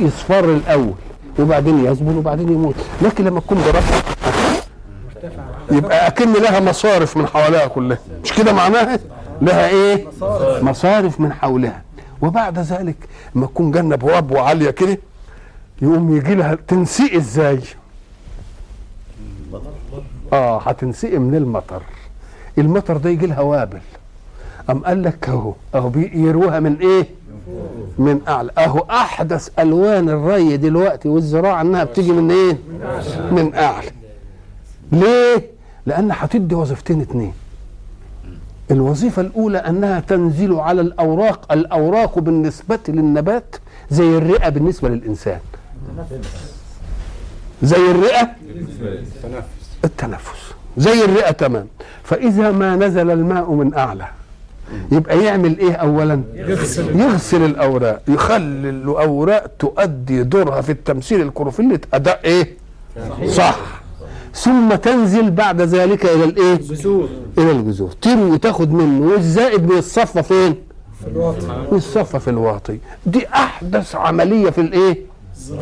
يصفر 0.00 0.44
الأول 0.44 0.92
وبعدين 1.38 1.84
يذبل 1.84 2.16
وبعدين 2.16 2.48
يموت. 2.52 2.74
لكن 3.02 3.24
لما 3.24 3.40
تكون 3.40 3.58
برفع 3.58 4.00
يبقى 5.72 6.06
أكن 6.06 6.32
لها 6.32 6.60
مصارف 6.60 7.16
من 7.16 7.26
حواليها 7.26 7.66
كلها. 7.66 7.98
مش 8.24 8.32
كده 8.32 8.52
معناها؟ 8.52 8.98
لها 9.42 9.68
إيه؟ 9.68 10.06
مصارف 10.62 11.20
من 11.20 11.32
حولها 11.32 11.82
وبعد 12.22 12.58
ذلك 12.58 12.96
لما 13.34 13.46
تكون 13.46 13.70
جنه 13.70 13.96
بواب 13.96 14.36
عاليه 14.36 14.70
كده 14.70 14.98
يقوم 15.82 16.16
يجي 16.16 16.34
لها 16.34 16.54
تنسقي 16.68 17.16
إزاي؟ 17.16 17.60
آه 20.32 20.60
هتنسقي 20.60 21.18
من 21.18 21.34
المطر. 21.34 21.82
المطر 22.60 22.96
ده 22.96 23.10
يجي 23.10 23.26
لها 23.26 23.40
وابل. 23.40 23.80
أم 24.70 24.78
قال 24.78 25.02
لك 25.02 25.28
أهو 25.28 25.54
أهو 25.74 25.88
بيروها 25.88 26.60
من 26.60 26.76
إيه؟ 26.76 27.06
من 27.98 28.20
أعلى. 28.28 28.50
أهو 28.58 28.78
أحدث 28.78 29.48
ألوان 29.58 30.08
الري 30.08 30.56
دلوقتي 30.56 31.08
والزراعة 31.08 31.60
إنها 31.60 31.84
بتيجي 31.84 32.12
من 32.12 32.30
إيه؟ 32.30 32.58
من 33.30 33.54
أعلى. 33.54 33.90
ليه؟ 34.92 35.50
لأن 35.86 36.08
هتدي 36.12 36.54
وظيفتين 36.54 37.00
اتنين. 37.00 37.32
الوظيفة 38.70 39.22
الأولى 39.22 39.58
أنها 39.58 40.00
تنزل 40.00 40.54
على 40.54 40.80
الأوراق 40.80 41.52
الأوراق 41.52 42.18
بالنسبة 42.18 42.78
للنبات 42.88 43.56
زي 43.90 44.18
الرئة 44.18 44.48
بالنسبة 44.48 44.88
للإنسان. 44.88 45.40
زي 47.62 47.90
الرئة؟ 47.90 48.30
التنفس. 49.84 50.49
زي 50.76 51.04
الرئة 51.04 51.30
تمام 51.30 51.66
فإذا 52.02 52.50
ما 52.50 52.76
نزل 52.76 53.10
الماء 53.10 53.52
من 53.52 53.74
أعلى 53.74 54.06
يبقى 54.92 55.24
يعمل 55.24 55.58
إيه 55.58 55.72
أولا؟ 55.72 56.22
يغسل. 56.34 57.00
يغسل 57.00 57.44
الأوراق. 57.44 58.02
يخلي 58.08 58.70
الأوراق 58.70 59.46
تؤدي 59.58 60.22
دورها 60.22 60.60
في 60.60 60.72
التمثيل 60.72 61.20
الكروفيلي 61.22 61.80
أداء 61.94 62.20
إيه؟ 62.24 62.56
صح. 63.28 63.56
ثم 64.34 64.74
تنزل 64.74 65.30
بعد 65.30 65.60
ذلك 65.60 66.06
إلى 66.06 66.24
الإيه؟ 66.24 66.54
إلى 67.38 67.50
الجذور. 67.50 67.90
تروي 68.02 68.30
وتاخد 68.30 68.72
منه. 68.72 69.06
والزائد 69.06 69.66
بيتصفى 69.66 70.22
فين؟ 70.22 70.54
في 71.00 71.06
الوطن 71.06 71.66
بيتصفى 71.72 72.20
في 72.20 72.30
الواطي. 72.30 72.78
دي 73.06 73.26
أحدث 73.28 73.94
عملية 73.96 74.50
في 74.50 74.60
الإيه؟ 74.60 74.98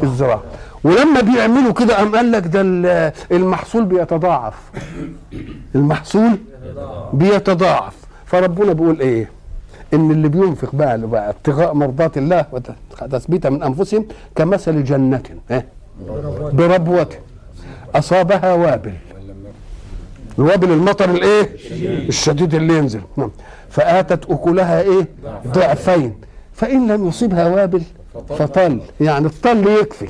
في 0.00 0.02
الزراعة. 0.02 0.42
ولما 0.84 1.20
بيعملوا 1.20 1.72
كده 1.72 1.96
قام 1.96 2.16
قال 2.16 2.32
لك 2.32 2.46
ده 2.46 2.60
ال- 2.60 3.12
المحصول 3.32 3.84
بيتضاعف. 3.84 4.54
المحصول 5.74 6.38
بيتضاعف. 7.12 7.94
فربنا 8.26 8.72
بيقول 8.72 9.00
إيه؟ 9.00 9.30
إن 9.94 10.10
اللي 10.10 10.28
بينفق 10.28 10.74
بقى 10.74 10.94
ابتغاء 11.30 11.74
مرضات 11.74 12.18
الله 12.18 12.44
وتثبيتا 12.52 13.50
من 13.50 13.62
أنفسهم 13.62 14.06
كمثل 14.36 14.84
جنة؟ 14.84 15.22
بربوة. 16.52 17.08
أصابها 17.94 18.52
وابل. 18.54 18.92
الوابل 20.38 20.70
المطر 20.72 21.10
الإيه؟ 21.10 21.50
الشديد 22.08 22.54
اللي 22.54 22.78
ينزل. 22.78 23.00
نعم. 23.16 23.30
فآتت 23.70 24.30
أكلها 24.30 24.80
إيه؟ 24.80 25.08
ضعفين. 25.46 26.14
فإن 26.54 26.92
لم 26.92 27.08
يصيبها 27.08 27.48
وابل 27.48 27.82
فطل. 28.28 28.80
يعني 29.00 29.26
الطل 29.26 29.66
يكفي. 29.80 30.08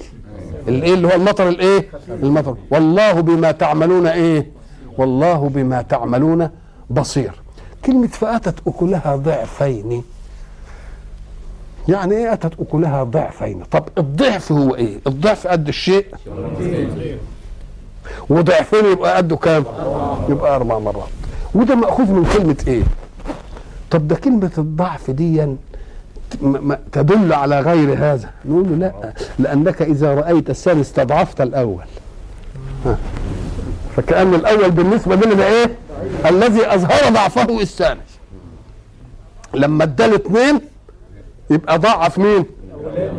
الايه 0.68 0.94
اللي 0.94 1.09
هو 1.09 1.12
المطر 1.12 1.48
الايه؟ 1.48 1.88
المطر. 2.09 2.57
والله 2.70 3.12
بما 3.12 3.50
تعملون 3.52 4.07
إيه؟ 4.07 4.46
والله 4.98 5.48
بما 5.48 5.83
تعملون 5.83 6.48
بصير. 6.90 7.33
كلمة 7.85 8.07
فأتت 8.07 8.54
أكلها 8.66 9.16
ضعفين. 9.16 10.02
يعني 11.88 12.14
إيه 12.14 12.33
أتت 12.33 12.61
أكلها 12.61 13.02
ضعفين؟ 13.04 13.62
طب 13.70 13.85
الضعف 13.98 14.52
هو 14.52 14.74
إيه؟ 14.74 14.98
الضعف 15.07 15.46
قد 15.46 15.68
الشيء؟ 15.68 16.07
وضعفين 18.31 18.85
يبقى 18.92 19.16
قده 19.16 19.37
كام؟ 19.37 19.64
يبقى 20.28 20.57
أربع 20.57 20.78
مرات. 20.78 21.09
وده 21.54 21.74
مأخوذ 21.74 22.12
من 22.12 22.24
كلمة 22.24 22.57
إيه؟ 22.68 22.83
طب 23.90 24.09
ده 24.09 24.16
كلمة 24.16 24.50
الضعف 24.59 25.11
دي 25.11 25.57
تدل 26.92 27.32
على 27.32 27.60
غير 27.60 27.94
هذا. 27.94 28.30
نقول 28.44 28.68
له 28.68 28.76
لا 28.76 29.12
لأنك 29.38 29.82
إذا 29.82 30.14
رأيت 30.14 30.50
الثاني 30.50 30.80
استضعفت 30.80 31.40
الأول. 31.40 31.84
ها. 32.86 32.98
فكأن 33.96 34.34
الأول 34.34 34.70
بالنسبة 34.70 35.16
لنا 35.16 35.46
إيه؟ 35.46 35.76
الذي 36.26 36.74
أظهر 36.74 37.12
ضعفه 37.12 37.60
الثاني. 37.60 38.00
لما 39.54 39.84
اداله 39.84 40.16
اثنين 40.16 40.60
يبقى 41.50 41.78
ضعف 41.78 42.18
مين؟ 42.18 42.44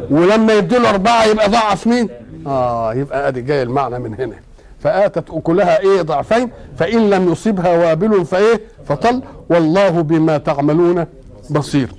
ولما 0.09 0.53
يديله 0.53 0.89
أربعة 0.89 1.25
يبقى 1.25 1.49
ضعف 1.49 1.87
مين؟ 1.87 2.09
آه 2.47 2.93
يبقى 2.93 3.27
أدي 3.27 3.41
جاي 3.41 3.63
المعنى 3.63 3.99
من 3.99 4.13
هنا. 4.13 4.35
فآتت 4.79 5.29
أكلها 5.29 5.79
إيه؟ 5.79 6.01
ضعفين. 6.01 6.49
فإن 6.77 7.09
لم 7.09 7.31
يصبها 7.31 7.77
وابل 7.77 8.25
فإيه؟ 8.25 8.61
فطل. 8.85 9.21
والله 9.49 9.89
بما 9.89 10.37
تعملون 10.37 11.05
بصير. 11.49 11.89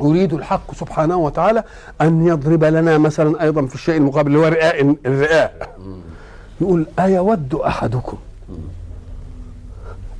يريد 0.00 0.32
الحق 0.34 0.74
سبحانه 0.74 1.16
وتعالى 1.16 1.64
أن 2.00 2.26
يضرب 2.26 2.64
لنا 2.64 2.98
مثلا 2.98 3.42
أيضا 3.42 3.66
في 3.66 3.74
الشيء 3.74 3.96
المقابل 3.96 4.26
اللي 4.28 4.38
هو 4.38 4.48
رئاء 4.48 4.96
الرئاء. 5.06 5.76
يقول 6.60 6.86
أيود 6.98 7.54
أحدكم 7.54 8.16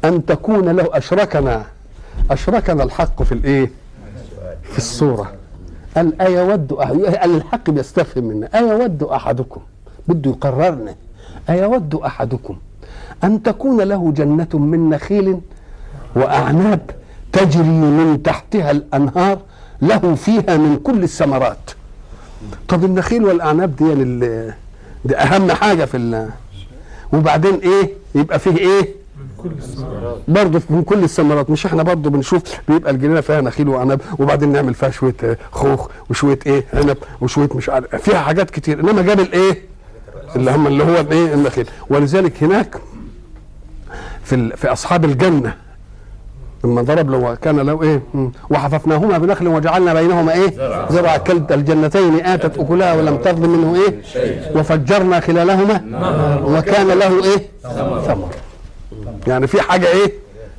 أن 0.04 0.26
تكون 0.26 0.68
له 0.68 0.88
أشركنا 0.92 1.64
أشركنا 2.30 2.82
الحق 2.82 3.22
في 3.22 3.32
الإيه؟ 3.32 3.70
في 4.62 4.78
الصورة. 4.78 5.32
قال 5.96 6.22
أيود 6.22 6.72
قال 6.72 7.36
الحق 7.36 7.70
بيستفهم 7.70 8.24
منا 8.24 8.48
أيود 8.54 9.02
أحدكم؟ 9.02 9.60
بده 10.08 10.30
يقررنا 10.30 10.94
أيود 11.50 11.94
أحدكم 11.94 12.56
أن 13.24 13.42
تكون 13.42 13.80
له 13.80 14.12
جنة 14.12 14.48
من 14.52 14.90
نخيل 14.90 15.40
وأعناب 16.16 16.80
تجري 17.32 17.62
من 17.68 18.22
تحتها 18.22 18.70
الأنهار 18.70 19.38
له 19.82 20.14
فيها 20.14 20.56
من 20.56 20.76
كل 20.84 21.02
الثمرات. 21.02 21.70
طب 22.68 22.84
النخيل 22.84 23.24
والأعناب 23.24 23.76
دي, 23.76 23.92
ال- 23.92 24.54
دي 25.04 25.16
أهم 25.16 25.52
حاجة 25.52 25.84
في 25.84 25.96
ال 25.96 26.28
وبعدين 27.12 27.54
إيه؟ 27.54 27.90
يبقى 28.14 28.38
فيه 28.38 28.80
الثمرات 29.44 30.18
برضه 30.28 30.62
من 30.70 30.82
كل 30.82 31.04
الثمرات. 31.04 31.50
مش 31.50 31.66
إحنا 31.66 31.82
برضه 31.82 32.10
بنشوف 32.10 32.42
بيبقى 32.68 32.90
الجنينة 32.90 33.20
فيها 33.20 33.40
نخيل 33.40 33.68
وعنب 33.68 34.00
وبعدين 34.18 34.52
نعمل 34.52 34.74
فيها 34.74 34.90
شوية 34.90 35.38
خوخ 35.52 35.88
وشوية 36.10 36.38
إيه؟ 36.46 36.64
عنب 36.74 36.96
وشوية 37.20 37.48
مش 37.54 37.68
عارف 37.68 37.94
فيها 37.96 38.18
حاجات 38.20 38.50
كتير. 38.50 38.80
إنما 38.80 39.02
جاب 39.02 39.20
الايه 39.20 39.62
اللي 40.36 40.50
هم 40.50 40.66
اللي 40.66 40.84
هو 40.84 41.00
الايه 41.00 41.34
النخيل. 41.34 41.68
ولذلك 41.90 42.42
هناك 42.42 42.76
في 44.24 44.56
في 44.56 44.72
أصحاب 44.72 45.04
الجنة 45.04 45.54
لما 46.64 46.82
ضرب 46.82 47.10
له 47.10 47.34
كان 47.34 47.60
له 47.60 47.82
إيه. 47.82 48.02
وحففناهما 48.50 49.18
بنخل 49.18 49.48
وجعلنا 49.48 49.94
بينهما 49.94 50.32
إيه 50.32 50.54
زرع 50.90 51.16
كلتا 51.16 51.54
الجنتين 51.54 52.26
آتت 52.26 52.58
أكلها 52.58 52.94
ولم 52.94 53.16
تظلم 53.16 53.50
منه 53.50 53.84
إيه 53.84 54.02
وفجرنا 54.54 55.20
خلالهما 55.20 55.80
وكان 56.44 56.86
له 56.86 57.24
إيه 57.24 57.42
ثمر 58.06 58.28
يعني 59.26 59.46
في 59.46 59.62
حاجة 59.62 59.86
إيه 59.88 60.12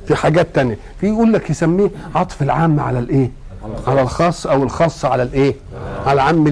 في 0.06 0.16
حاجات 0.16 0.46
تانية. 0.54 0.78
في 1.00 1.06
يقول 1.06 1.32
لك 1.32 1.50
يسميه 1.50 1.90
عطف 2.14 2.42
العام 2.42 2.80
على 2.80 2.98
الإيه 2.98 3.30
على 3.86 4.02
الخاص 4.02 4.46
أو 4.46 4.62
الخاص 4.62 5.04
على 5.04 5.22
الإيه 5.22 5.54
على 6.06 6.12
العام 6.12 6.48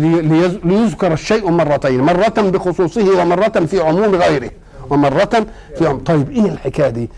ليذكر 0.64 1.12
الشيء 1.12 1.50
مرتين. 1.50 2.00
مرة 2.00 2.28
بخصوصه 2.38 3.20
ومرة 3.20 3.48
في 3.48 3.80
عموم 3.80 4.14
غيره. 4.14 4.50
ومرة 4.90 5.46
في 5.78 5.86
عموم 5.86 6.00
طيب 6.00 6.30
إيه 6.30 6.46
الحكاية 6.46 6.88
دي؟ 6.90 7.10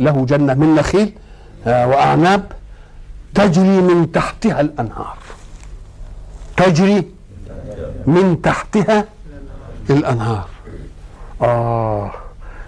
له 0.00 0.24
جنة 0.28 0.54
من 0.54 0.74
نخيل 0.74 1.12
آه، 1.66 1.86
وأعناب 1.88 2.42
تجري 3.34 3.80
من 3.80 4.12
تحتها 4.12 4.60
الأنهار. 4.60 5.16
تجري 6.56 7.04
من 8.06 8.38
تحتها 8.42 9.04
الأنهار. 9.90 10.44
آه 11.42 12.10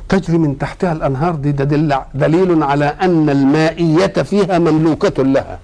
تجري 0.09 0.39
من 0.39 0.59
تحتها 0.59 0.93
الأنهار 0.93 1.35
دي 1.35 1.53
دل 1.53 1.95
دليل 2.15 2.63
على 2.63 2.85
أن 2.85 3.31
المائية 3.31 4.07
فيها 4.07 4.59
مملوكة 4.59 5.23
لها. 5.23 5.59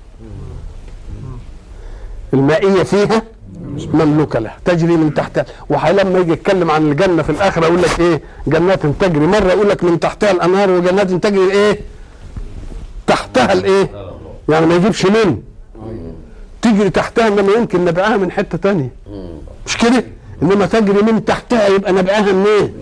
المائية 2.34 2.82
فيها 2.82 3.22
مملوكة 3.94 4.38
لها. 4.38 4.56
تجري 4.64 4.96
من 4.96 5.14
تحتها. 5.14 5.44
ولما 5.68 6.18
يجي 6.18 6.32
يتكلم 6.32 6.70
عن 6.70 6.82
الجنة 6.90 7.22
في 7.22 7.30
الآخرة 7.30 7.66
يقول 7.66 7.82
لك 7.82 8.00
إيه؟ 8.00 8.22
جنات 8.46 8.86
تجري. 8.86 9.26
مرة 9.26 9.52
يقول 9.52 9.68
لك 9.68 9.84
من 9.84 10.00
تحتها 10.00 10.30
الأنهار 10.30 10.70
وجنات 10.70 11.10
تجري 11.10 11.50
إيه؟ 11.52 11.80
تحتها 13.06 13.52
الإيه؟ 13.52 13.90
يعني 14.48 14.66
ما 14.66 14.74
يجيبش 14.74 15.06
من 15.06 15.42
تجري 16.62 16.90
تحتها 16.90 17.28
إنما 17.28 17.52
يمكن 17.52 17.84
نبعها 17.84 18.16
من 18.16 18.30
حتة 18.30 18.58
تانية. 18.58 18.88
مش 19.66 19.76
كده؟ 19.76 20.04
إنما 20.42 20.66
تجري 20.66 21.02
من 21.02 21.24
تحتها 21.24 21.68
يبقى 21.68 21.92
نبعها 21.92 22.32
منين؟ 22.32 22.74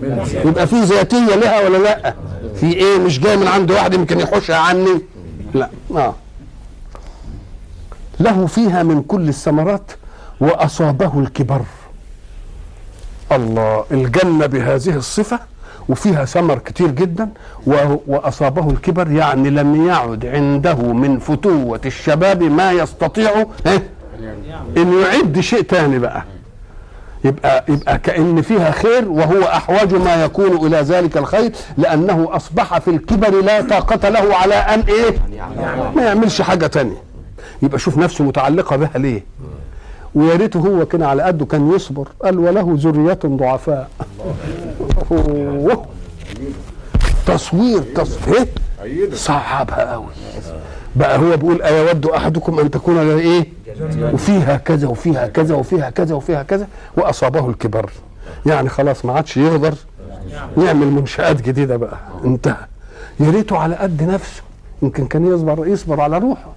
يبقى 0.45 0.67
في 0.67 0.81
ذاتيه 0.81 1.35
لها 1.35 1.63
ولا 1.67 1.77
لأ؟ 1.77 2.15
في 2.55 2.73
إيه؟ 2.73 2.97
مش 2.97 3.19
جاي 3.19 3.37
من 3.37 3.47
عند 3.47 3.71
واحد 3.71 3.93
يمكن 3.93 4.19
يحوشها 4.19 4.55
عني؟ 4.57 5.01
لا. 5.53 5.69
آه. 5.95 6.15
له 8.19 8.45
فيها 8.45 8.83
من 8.83 9.01
كل 9.03 9.29
الثمرات 9.29 9.91
وأصابه 10.39 11.19
الكبر. 11.19 11.61
الله 13.31 13.85
الجنة 13.91 14.45
بهذه 14.45 14.95
الصفة 14.95 15.39
وفيها 15.89 16.25
ثمر 16.25 16.57
كتير 16.57 16.87
جدا 16.91 17.29
وأصابه 18.07 18.69
الكبر 18.69 19.11
يعني 19.11 19.49
لم 19.49 19.87
يعد 19.87 20.25
عنده 20.25 20.75
من 20.75 21.19
فتوة 21.19 21.81
الشباب 21.85 22.43
ما 22.43 22.71
يستطيع 22.71 23.45
إيه؟ 23.65 23.83
إن 24.77 24.93
يعد 25.01 25.39
شيء 25.39 25.61
تاني 25.61 25.99
بقى. 25.99 26.23
يبقى 27.25 27.65
يبقى 27.69 27.97
كأن 27.99 28.41
فيها 28.41 28.71
خير 28.71 29.09
وهو 29.09 29.43
أحوج 29.43 29.95
ما 29.95 30.23
يكون 30.23 30.67
إلى 30.67 30.77
ذلك 30.77 31.17
الخير 31.17 31.51
لأنه 31.77 32.29
أصبح 32.31 32.77
في 32.79 32.87
الكبر 32.91 33.41
لا 33.41 33.61
طاقة 33.61 34.09
له 34.09 34.35
على 34.35 34.55
أن 34.55 34.79
إيه؟ 34.79 35.17
ما 35.95 36.01
يعملش 36.03 36.41
حاجة 36.41 36.67
تانية. 36.67 37.03
يبقى 37.61 37.79
شوف 37.79 37.97
نفسه 37.97 38.23
متعلقة 38.23 38.75
بها 38.75 38.91
ليه؟ 38.95 39.23
ويا 40.15 40.35
ريته 40.35 40.59
هو 40.59 40.85
كان 40.85 41.03
على 41.03 41.23
قده 41.23 41.45
كان 41.45 41.71
يصبر. 41.71 42.07
قال 42.23 42.39
وله 42.39 42.77
ذرية 42.77 43.19
ضعفاء. 43.25 43.89
تصوير 47.25 47.81
تصوير 47.95 48.47
صعبها 49.13 49.93
قوي. 49.93 50.05
بقى 50.95 51.19
هو 51.19 51.37
بيقول 51.37 51.61
أيود 51.61 52.05
أحدكم 52.05 52.59
أن 52.59 52.71
تكون 52.71 52.95
له 52.95 53.19
إيه؟ 53.19 53.47
وفيها 54.13 54.57
كذا 54.57 54.87
وفيها 54.87 55.27
كذا 55.27 55.55
وفيها 55.55 55.89
كذا 55.89 56.15
وفيها 56.15 56.43
كذا. 56.43 56.67
وأصابه 56.97 57.49
الكبر. 57.49 57.91
يعني 58.45 58.69
خلاص 58.69 59.05
ما 59.05 59.13
عادش 59.13 59.37
يقدر 59.37 59.73
يعمل 60.57 60.87
منشآت 60.87 61.41
جديدة 61.41 61.77
بقى. 61.77 61.97
انتهى. 62.25 62.65
يا 63.19 63.29
ريته 63.29 63.57
على 63.57 63.75
قد 63.75 64.03
نفسه. 64.03 64.41
يمكن 64.81 65.05
كان 65.07 65.27
يصبر 65.27 65.67
يصبر 65.67 66.01
على 66.01 66.17
روحه. 66.17 66.49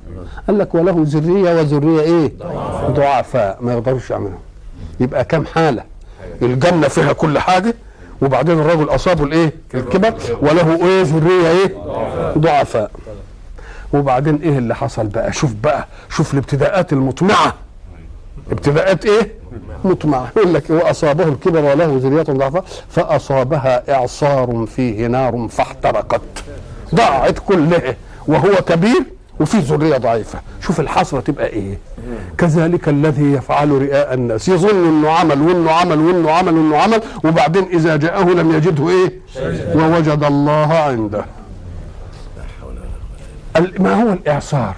قال 0.46 0.58
لك 0.58 0.74
وله 0.74 0.96
ذرية 0.98 1.60
وذرية 1.60 2.00
إيه؟ 2.00 2.32
ضعفاء 2.90 3.58
ما 3.60 3.72
يقدروش 3.72 4.10
يعملوا. 4.10 4.38
يبقى 5.00 5.24
كم 5.24 5.46
حالة؟ 5.46 5.82
الجنة 6.42 6.88
فيها 6.88 7.12
كل 7.12 7.38
حاجة 7.38 7.74
وبعدين 8.22 8.60
الرجل 8.60 8.84
أصابه 8.94 9.24
الإيه؟ 9.24 9.52
الكبر 9.74 10.14
وله 10.40 10.86
إيه؟ 10.86 11.02
ذرية 11.02 11.48
إيه؟ 11.50 11.74
ضعفاء. 12.38 12.90
وبعدين 13.92 14.36
إيه 14.42 14.58
اللي 14.58 14.74
حصل 14.74 15.06
بقى؟ 15.06 15.32
شوف 15.32 15.52
بقى 15.62 15.86
شوف 16.10 16.34
الابتداءات 16.34 16.92
المطمعة. 16.92 17.54
ابتداءات 18.52 19.04
إيه؟ 19.06 19.32
مطمعة. 19.84 20.28
يقول 20.36 20.54
لك 20.54 20.70
واصابه 20.70 21.24
الكبر 21.24 21.64
وله 21.64 21.98
ذرية 22.02 22.22
ضعفاء 22.22 22.64
فأصابها 22.90 23.94
إعصار 23.94 24.66
فيه 24.76 25.06
نار 25.06 25.48
فاحترقت. 25.50 26.20
ضاعت 26.94 27.38
كلها 27.38 27.96
وهو 28.26 28.54
كبير 28.54 29.04
وفي 29.40 29.58
ذرية 29.58 29.96
ضعيفة. 29.96 30.40
شوف 30.60 30.80
الحسره 30.80 31.20
تبقى 31.20 31.46
إيه. 31.46 31.78
كذلك 32.38 32.88
الذي 32.88 33.32
يفعل 33.32 33.70
رئاء 33.70 34.14
الناس. 34.14 34.48
يظن 34.48 34.88
إنه 34.88 35.10
عمل 35.10 35.42
وإنه 35.42 35.70
عمل 35.70 35.98
وإنه 35.98 36.30
عمل 36.30 36.54
وإنه 36.54 36.76
عمل 36.76 37.00
وبعدين 37.24 37.64
إذا 37.64 37.96
جاءه 37.96 38.24
لم 38.24 38.52
يجده 38.54 38.88
إيه؟ 38.88 39.12
ووجد 39.74 40.24
الله 40.24 40.74
عنده. 40.74 41.24
ما 43.78 44.02
هو 44.02 44.12
الإعصار؟ 44.12 44.74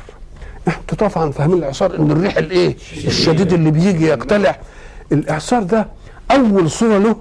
أنتوا 0.69 1.09
طبعا 1.09 1.31
فاهمين 1.31 1.59
الإعصار 1.59 1.99
ان 1.99 2.11
الريح 2.11 2.37
الإيه؟ 2.37 2.77
الشديد 2.97 3.53
اللي 3.53 3.71
بيجي 3.71 4.07
يقتلع. 4.07 4.59
الإعصار 5.12 5.62
ده 5.62 5.87
أول 6.31 6.71
صورة 6.71 6.99
له 6.99 7.16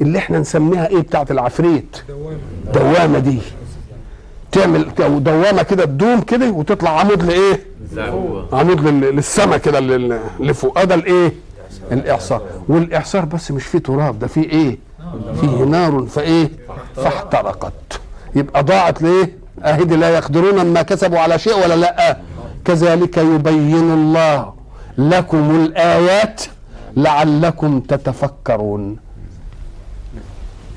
اللي 0.00 0.18
إحنا 0.18 0.38
نسميها 0.38 0.86
إيه؟ 0.88 1.00
بتاعت 1.00 1.30
العفريت. 1.30 1.96
دوامة 2.74 3.18
دي. 3.18 3.38
تعمل 4.52 4.90
دوامة 5.24 5.62
كده 5.62 5.84
تدوم 5.84 6.20
كده 6.20 6.50
وتطلع 6.50 7.00
عمود 7.00 7.22
لإيه؟ 7.22 7.60
عمود 8.52 8.80
لل- 8.88 9.16
للسما 9.16 9.56
كده 9.56 9.80
لفوق. 10.40 10.84
ده 10.84 10.94
الإيه؟ 10.94 11.32
الإعصار. 11.92 12.42
والإعصار 12.68 13.24
بس 13.24 13.50
مش 13.50 13.64
فيه 13.64 13.78
تراب 13.78 14.18
ده 14.18 14.26
فيه 14.26 14.42
إيه؟ 14.50 14.78
فيه 15.40 15.64
نار 15.64 16.06
فإيه؟ 16.08 16.50
فاحترقت. 16.96 18.00
يبقى 18.34 18.62
ضاعت 18.62 19.02
ليه؟ 19.02 19.38
أهدي 19.64 19.96
لا 19.96 20.10
يقدرون 20.10 20.66
ما 20.72 20.82
كسبوا 20.82 21.18
على 21.18 21.38
شيء 21.38 21.56
ولا 21.64 21.76
لأ. 21.76 22.16
كذلك 22.64 23.18
يبين 23.18 23.92
الله 23.92 24.52
لكم 24.98 25.50
الآيات 25.64 26.42
لعلكم 26.96 27.80
تتفكرون. 27.80 28.96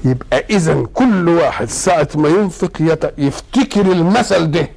يبقى 0.06 0.46
اذا 0.50 0.84
كل 0.94 1.30
واحد 1.30 1.70
ساعة 1.70 2.08
ما 2.16 2.30
ينفق 2.30 3.00
يفتكر 3.18 3.82
المثل 3.82 4.52
ده. 4.52 4.68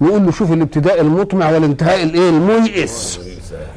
نقول 0.00 0.24
له 0.26 0.30
شوف 0.32 0.52
الابتداء 0.52 1.00
المطمع 1.00 1.50
والانتهاء 1.50 2.02
الإيه؟ 2.02 2.28
الميئس. 2.30 3.20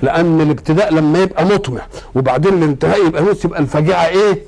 لأن 0.02 0.42
الابتداء 0.42 0.94
لما 0.94 1.20
يبقى 1.20 1.46
مطمع 1.46 1.82
وبعدين 2.16 2.54
الانتهاء 2.54 3.08
يبقى 3.08 3.24
ميئس 3.24 3.46
يبقى 3.46 3.60
الفجيعة 3.60 4.08
إيه؟ 4.08 4.42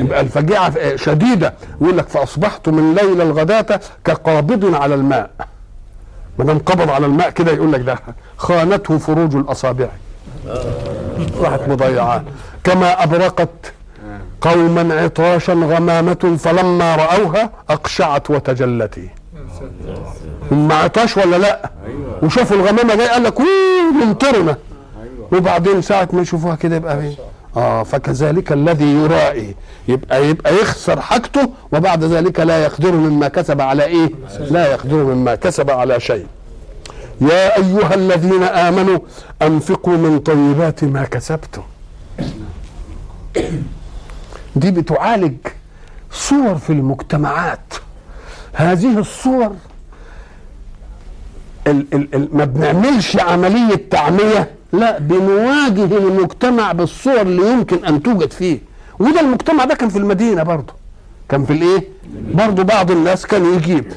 يبقى 0.00 0.20
الفجيعة 0.20 0.96
شديدة. 0.96 1.54
يقول 1.80 1.98
لك 1.98 2.08
فاصبحت 2.08 2.68
من 2.68 2.94
ليل 2.94 3.20
الغداة 3.20 3.80
كقابض 4.04 4.74
على 4.74 4.94
الماء. 4.94 5.30
ما 6.38 6.44
دام 6.44 6.58
قبض 6.58 6.90
على 6.90 7.06
الماء 7.06 7.30
كده 7.30 7.52
يقول 7.52 7.72
لك 7.72 7.80
ده 7.80 7.98
خانته 8.36 8.98
فروج 8.98 9.36
الأصابع. 9.36 9.88
راحت 11.40 11.68
مضيعاه 11.68 12.22
كما 12.64 13.04
أبرقت 13.04 13.48
قوما 14.40 14.94
عطاشا 15.02 15.52
غمامة 15.52 16.36
فلما 16.38 16.96
رأوها 16.96 17.50
أقشعت 17.70 18.30
وتجلت 18.30 18.98
هم 20.52 20.72
عطاش 20.72 21.16
ولا 21.16 21.36
لا؟ 21.36 21.70
وشافوا 22.22 22.56
الغمامة 22.56 22.94
جاي 22.94 23.08
قال 23.08 23.22
لك 23.24 23.40
"أوه، 23.40 24.04
ممطرنا 24.04 24.56
وبعدين 25.32 25.82
ساعة 25.82 26.08
ما 26.12 26.22
يشوفوها 26.22 26.54
كده 26.54 26.76
يبقى 26.76 27.00
إيه 27.00 27.12
آه 27.56 27.82
فكذلك 27.82 28.52
الذي 28.52 28.84
يرائي. 28.94 29.54
يبقى 29.88 30.26
يبقى 30.28 30.54
يخسر 30.54 31.00
حاجته 31.00 31.48
وبعد 31.72 32.04
ذلك 32.04 32.40
لا 32.40 32.64
يقدر 32.64 32.92
مما 32.92 33.28
كسب 33.28 33.60
على 33.60 33.84
إيه؟ 33.84 34.10
لا 34.50 34.70
يقدر 34.72 34.96
مما 34.96 35.34
كسب 35.34 35.70
على 35.70 36.00
شيء. 36.00 36.26
يا 37.20 37.56
أيها 37.58 37.94
الذين 37.94 38.42
آمنوا 38.42 38.98
أنفقوا 39.42 39.96
من 39.96 40.18
طيبات 40.18 40.84
ما 40.84 41.04
كسبتم. 41.04 41.62
دي 44.56 44.70
بتعالج 44.70 45.36
صور 46.12 46.54
في 46.58 46.70
المجتمعات. 46.72 47.74
هذه 48.52 48.98
الصور 48.98 49.52
ال 51.66 51.86
ال 51.94 52.14
ال 52.14 52.28
ما 52.32 52.44
بنعملش 52.44 53.16
عملية 53.16 53.88
تعمية 53.90 54.50
لا 54.72 54.98
بنواجه 54.98 55.98
المجتمع 55.98 56.72
بالصور 56.72 57.20
اللي 57.20 57.52
يمكن 57.52 57.84
أن 57.84 58.02
توجد 58.02 58.32
فيه. 58.32 58.58
وده 58.98 59.20
المجتمع 59.20 59.64
ده 59.64 59.74
كان 59.74 59.88
في 59.88 59.98
المدينة 59.98 60.42
برضه. 60.42 60.72
كان 61.28 61.44
في 61.44 61.52
الإيه؟ 61.52 61.84
برضه 62.34 62.62
بعض 62.62 62.90
الناس 62.90 63.26
كان 63.26 63.54
يجيب 63.54 63.92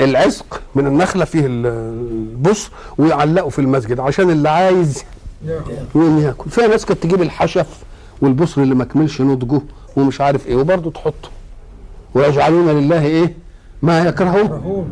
العزق 0.00 0.60
من 0.74 0.86
النخلة 0.86 1.24
فيه 1.24 1.46
ال- 1.46 1.66
البص 1.66 2.70
ويعلقه 2.98 3.48
في 3.48 3.58
المسجد 3.58 4.00
عشان 4.00 4.30
اللي 4.30 4.48
عايز 4.48 5.04
يقوم 5.94 6.18
ياكل. 6.18 6.50
فيها 6.50 6.66
ناس 6.66 6.84
كانت 6.86 7.02
تجيب 7.02 7.22
الحشف 7.22 7.66
والبصر 8.22 8.62
اللي 8.62 8.74
ما 8.74 8.84
كملش 8.84 9.20
نضجه 9.20 9.60
ومش 9.96 10.20
عارف 10.20 10.46
إيه 10.46 10.56
وبرضه 10.56 10.90
تحطه. 10.90 11.28
ويجعلون 12.14 12.68
لله 12.68 13.04
إيه؟ 13.04 13.34
ما 13.82 14.00
يكرهون. 14.00 14.88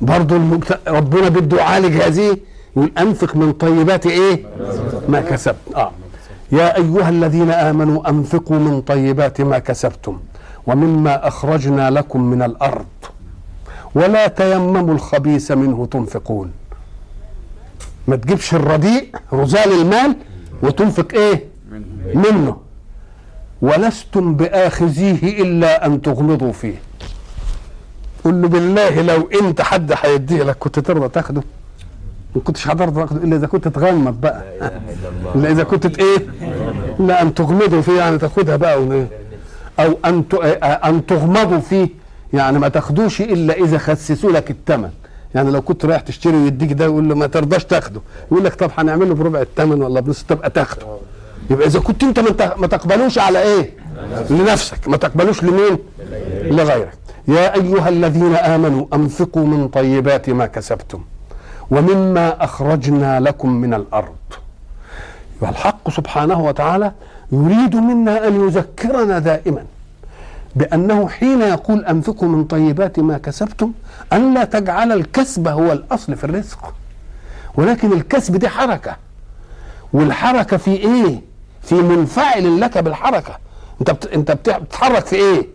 برضه 0.00 0.36
المجت... 0.36 0.80
ربنا 0.88 1.28
بده 1.28 1.56
يعالج 1.56 1.96
هذه 1.96 2.36
يقول 2.76 2.92
انفق 2.98 3.36
من 3.36 3.52
طيبات 3.52 4.06
إيه؟ 4.06 4.44
ما 5.08 5.20
كسبت 5.20 5.56
آه. 5.76 5.90
يا 6.52 6.76
أيها 6.76 7.08
الذين 7.08 7.50
آمنوا 7.50 8.10
أنفقوا 8.10 8.58
من 8.58 8.80
طيبات 8.80 9.40
ما 9.40 9.58
كسبتم 9.58 10.18
ومما 10.66 11.28
أخرجنا 11.28 11.90
لكم 11.90 12.22
من 12.22 12.42
الأرض. 12.42 12.86
ولا 13.94 14.26
تيمموا 14.26 14.94
الخبيث 14.94 15.52
منه 15.52 15.86
تنفقون. 15.86 16.50
ما 18.08 18.16
تجيبش 18.16 18.54
الرديء 18.54 19.08
رزال 19.32 19.72
المال 19.80 20.16
وتنفق 20.62 21.08
إيه؟ 21.14 21.44
منه. 22.14 22.56
ولستم 23.62 24.34
بآخذيه 24.34 25.42
إلا 25.42 25.86
أن 25.86 26.02
تغمضوا 26.02 26.52
فيه. 26.52 26.74
قل 28.24 28.42
له 28.42 28.48
بالله 28.48 29.02
لو 29.02 29.28
إنت 29.42 29.60
حد 29.62 29.92
هيديه 30.02 30.42
لك 30.42 30.56
كنت 30.58 30.78
ترضى 30.78 31.08
تاخده. 31.08 31.42
ما 32.34 32.40
كنتش 32.44 32.68
هترضى 32.68 33.00
تاخده 33.00 33.22
إلا 33.24 33.36
إذا 33.36 33.46
كنت 33.46 33.68
تغمض 33.68 34.20
بقى. 34.20 34.42
إلا 35.34 35.50
إذا 35.50 35.62
كنت 35.64 35.98
إيه؟ 35.98 36.26
لا 36.98 37.22
أن 37.22 37.34
تغمضوا 37.34 37.80
فيه 37.80 37.92
يعني 37.98 38.18
تاخدها 38.18 38.56
بقى 38.56 38.82
ون- 38.82 39.08
أو 39.80 39.98
أن 40.04 40.24
أن 40.62 41.06
تغمضوا 41.06 41.58
فيه. 41.60 41.88
يعني 42.32 42.58
ما 42.58 42.68
تاخدوش 42.68 43.20
إلا 43.20 43.54
إذا 43.54 43.78
خسسوا 43.78 44.32
لك 44.32 44.50
الثمن 44.50 44.90
يعني 45.34 45.50
لو 45.50 45.62
كنت 45.62 45.84
رايح 45.84 46.00
تشتري 46.00 46.36
ويديك 46.36 46.72
ده 46.72 46.84
يقول 46.84 47.08
له 47.08 47.14
ما 47.14 47.26
ترضاش 47.26 47.64
تاخده. 47.64 48.00
يقول 48.32 48.44
لك 48.44 48.54
طب 48.54 48.70
هنعمله 48.78 49.14
بربع 49.14 49.40
الثمن 49.40 49.82
ولا 49.82 50.00
بنص؟ 50.00 50.22
تبقى 50.28 50.50
تاخده 50.50 50.86
يبقى 51.50 51.66
إذا 51.66 51.80
كنت 51.80 52.04
أنت 52.04 52.20
ما 52.58 52.66
تقبلوش 52.66 53.18
على 53.18 53.42
إيه؟ 53.42 53.70
لنفسك. 54.30 54.88
ما 54.88 54.96
تقبلوش 54.96 55.42
لمين؟ 55.44 55.78
لغيرك. 56.42 56.98
يا 57.28 57.54
أيها 57.54 57.88
الذين 57.88 58.34
آمنوا 58.36 58.86
أنفقوا 58.94 59.46
من 59.46 59.68
طيبات 59.68 60.30
ما 60.30 60.46
كسبتم 60.46 61.00
ومما 61.70 62.44
أخرجنا 62.44 63.20
لكم 63.20 63.50
من 63.52 63.74
الأرض. 63.74 64.14
والحق 65.40 65.90
سبحانه 65.90 66.40
وتعالى 66.44 66.92
يريد 67.32 67.76
منا 67.76 68.28
أن 68.28 68.46
يذكرنا 68.46 69.18
دائما 69.18 69.64
بأنه 70.56 71.08
حين 71.08 71.40
يقول 71.42 71.84
أنفقوا 71.84 72.28
من 72.28 72.44
طيبات 72.44 72.98
ما 72.98 73.18
كسبتم 73.18 73.72
أن 74.12 74.34
لا 74.34 74.44
تجعل 74.44 74.92
الكسب 74.92 75.48
هو 75.48 75.72
الأصل 75.72 76.16
في 76.16 76.24
الرزق. 76.24 76.74
ولكن 77.54 77.92
الكسب 77.92 78.36
دي 78.36 78.48
حركة. 78.48 78.96
والحركة 79.92 80.56
في 80.56 80.70
إيه؟ 80.70 81.29
في 81.62 81.74
منفعل 81.74 82.60
لك 82.60 82.78
بالحركة. 82.78 83.38
أنت 83.80 83.90
بت... 83.90 84.06
أنت 84.06 84.30
بتتحرك 84.30 85.06
في 85.06 85.16
إيه؟ 85.16 85.46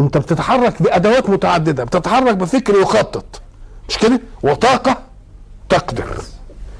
أنت 0.00 0.18
بتتحرك 0.18 0.82
بأدوات 0.82 1.30
متعددة 1.30 1.84
بتتحرك 1.84 2.36
بفكر 2.36 2.74
يخطط. 2.74 3.40
مش 3.88 3.98
كده؟ 3.98 4.20
وطاقة 4.42 4.96
تقدر. 5.68 6.16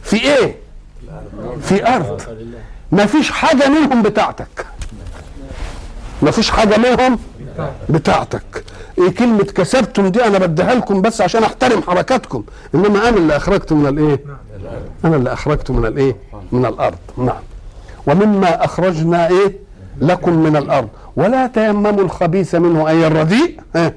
في 0.02 0.16
إيه؟ 0.16 0.56
في 1.61 1.87
أرض. 1.94 2.22
ما 2.92 3.06
فيش 3.06 3.30
حاجة 3.30 3.68
منهم 3.68 4.02
بتاعتك. 4.02 4.66
ما 6.22 6.30
فيش 6.30 6.50
حاجة 6.50 6.76
منهم 6.78 7.18
بتاعتك. 7.88 8.64
إيه 8.98 9.14
كلمة 9.14 9.44
كسبتم 9.44 10.06
دي؟ 10.08 10.24
أنا 10.24 10.38
بديها 10.38 10.74
لكم 10.74 11.00
بس 11.02 11.20
عشان 11.20 11.42
أحترم 11.44 11.82
حركاتكم. 11.82 12.44
إنما 12.74 13.08
أنا 13.08 13.16
اللي 13.16 13.37
أخرجت 13.37 13.72
من 13.72 13.87
الإيه؟ 13.87 14.20
أنا 15.04 15.16
اللي 15.16 15.32
أخرجت 15.32 15.70
من 15.70 15.87
الإيه؟ 15.87 16.16
من 16.52 16.66
الأرض. 16.66 16.98
نعم. 17.16 17.42
ومما 18.06 18.64
أخرجنا 18.64 19.28
إيه؟ 19.28 19.52
لكم 20.00 20.38
من 20.38 20.56
الأرض. 20.56 20.88
ولا 21.16 21.46
تيمموا 21.46 21.90
الخبيث 22.02 22.54
منه 22.54 22.88
أي 22.88 23.06
الرديء 23.06 23.60
آه 23.76 23.92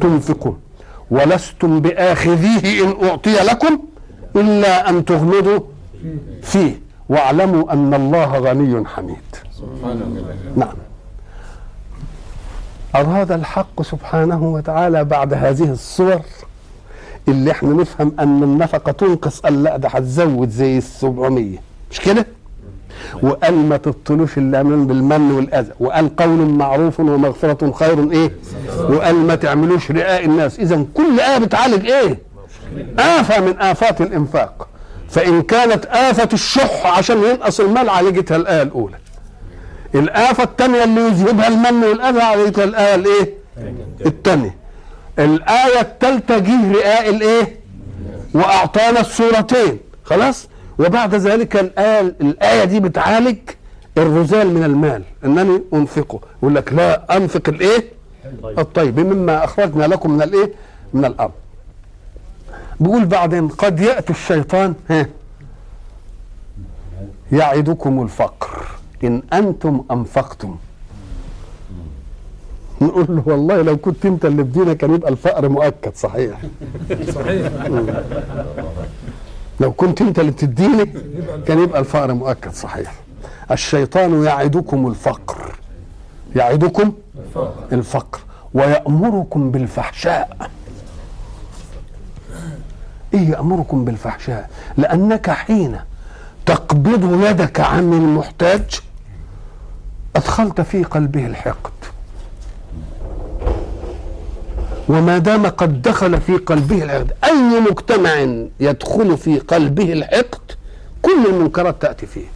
تنفقون. 0.00 0.58
ولستم 1.10 1.80
بآخذيه 1.80 2.84
إن 2.84 3.08
أعطي 3.08 3.32
لكم 3.32 3.78
إلا 4.36 4.88
أن 4.88 5.04
تغمضوا 5.04 5.60
فيه. 6.42 6.80
واعلموا 7.08 7.72
أن 7.72 7.94
الله 7.94 8.38
غني 8.38 8.86
حميد. 8.86 9.16
نعم. 10.56 10.74
أراد 12.96 13.32
الحق 13.32 13.82
سبحانه 13.82 14.52
وتعالى 14.52 15.04
بعد 15.04 15.34
هذه 15.34 15.70
الصور؟ 15.72 16.20
اللي 17.28 17.50
إحنا 17.50 17.70
نفهم 17.70 18.12
أن 18.20 18.42
النفقة 18.42 18.92
تنقص 18.92 19.40
قال 19.40 19.62
لا 19.62 19.76
ده 19.76 19.88
هتزود 19.88 20.48
زي 20.50 20.78
السبعمية. 20.78 21.58
مش 21.90 22.00
كده؟ 22.00 22.26
وقال 23.22 23.54
ما 23.54 23.76
تبطلوش 23.76 24.38
الأمان 24.38 24.86
بالمن 24.86 25.30
والأذى 25.32 25.72
وقال 25.80 26.16
قول 26.16 26.38
معروف 26.48 27.00
ومغفرة 27.00 27.72
خير 27.72 28.10
إيه؟ 28.12 28.32
وقال 28.90 29.14
ما 29.14 29.34
تعملوش 29.34 29.90
رئاء 29.90 30.24
الناس 30.24 30.58
إذا 30.58 30.84
كل 30.94 31.20
آية 31.20 31.38
بتعالج 31.38 31.86
إيه؟ 31.90 32.18
آفة 32.98 33.40
من 33.40 33.60
آفات 33.60 34.00
الإنفاق 34.00 34.68
فإن 35.08 35.42
كانت 35.42 35.86
آفة 35.86 36.28
الشح 36.32 36.86
عشان 36.98 37.18
ينقص 37.24 37.60
المال 37.60 37.88
عالجتها 37.90 38.36
الآية 38.36 38.62
الأولى 38.62 38.96
الآفة 39.94 40.42
الثانية 40.44 40.84
اللي 40.84 41.00
يذهبها 41.00 41.48
المن 41.48 41.84
والأذى 41.84 42.20
عليك 42.22 42.58
الآية 42.60 42.94
الإيه؟ 42.94 43.34
الثانية 44.06 44.54
الآية 45.18 45.80
الثالثة 45.80 46.38
جه 46.38 46.72
رئاء 46.72 47.10
الإيه؟ 47.10 47.58
وأعطانا 48.34 49.00
السورتين 49.00 49.78
خلاص؟ 50.04 50.48
وبعد 50.78 51.14
ذلك 51.14 51.56
الآية 51.56 52.00
الآية 52.20 52.64
دي 52.64 52.80
بتعالج 52.80 53.38
الرذال 53.98 54.54
من 54.54 54.64
المال. 54.64 55.02
إنني 55.24 55.62
أنفقه 55.74 56.20
يقول 56.42 56.54
لك 56.54 56.72
لا 56.72 57.16
أنفق 57.16 57.48
الإيه؟ 57.48 57.84
الطيب. 58.58 59.00
مما 59.00 59.44
أخرجنا 59.44 59.84
لكم 59.84 60.10
من 60.10 60.22
الإيه؟ 60.22 60.52
من 60.94 61.04
الأرض. 61.04 61.32
بيقول 62.80 63.04
بعدين 63.06 63.48
قد 63.48 63.80
يأتي 63.80 64.12
الشيطان 64.12 64.74
ها 64.90 65.06
يعدكم 67.32 68.02
الفقر. 68.02 68.66
إن 69.04 69.22
أنتم 69.32 69.84
أنفقتم. 69.90 70.56
نقول 72.80 73.06
له 73.08 73.22
والله 73.26 73.62
لو 73.62 73.76
كنت 73.76 74.06
أنت 74.06 74.24
اللي 74.24 74.42
بدينا 74.42 74.74
كان 74.74 74.94
يبقى 74.94 75.10
الفقر 75.10 75.48
مؤكد 75.48 75.92
صحيح. 75.96 76.40
صحيح. 77.14 77.52
لو 79.60 79.72
كنت 79.72 80.00
أنت 80.00 80.18
اللي 80.18 80.30
بتديني 80.30 80.84
كان 81.46 81.58
يبقى 81.62 81.80
الفقر 81.80 82.14
مؤكد 82.14 82.52
صحيح. 82.52 82.92
الشيطان 83.50 84.24
يعدكم 84.24 84.86
الفقر. 84.86 85.54
يعدكم 86.36 86.92
الفقر. 87.72 88.20
ويأمركم 88.54 89.50
بالفحشاء. 89.50 90.50
إيه 93.14 93.30
يأمركم 93.30 93.84
بالفحشاء؟ 93.84 94.50
لأنك 94.76 95.30
حين 95.30 95.76
تقبض 96.46 97.24
يدك 97.24 97.60
عن 97.60 97.92
المحتاج 97.92 98.80
أدخلت 100.16 100.60
في 100.60 100.84
قلبه 100.84 101.26
الحقد. 101.26 101.70
وما 104.88 105.18
دام 105.18 105.46
قد 105.46 105.82
دخل 105.82 106.20
في 106.20 106.36
قلبه 106.36 106.82
الحقد 106.84 107.12
أي 107.24 107.60
مجتمع 107.70 108.44
يدخل 108.60 109.18
في 109.18 109.38
قلبه 109.38 109.92
الحقد 109.92 110.40
كل 111.02 111.26
المنكرات 111.26 111.82
تأتي 111.82 112.06
فيه. 112.06 112.26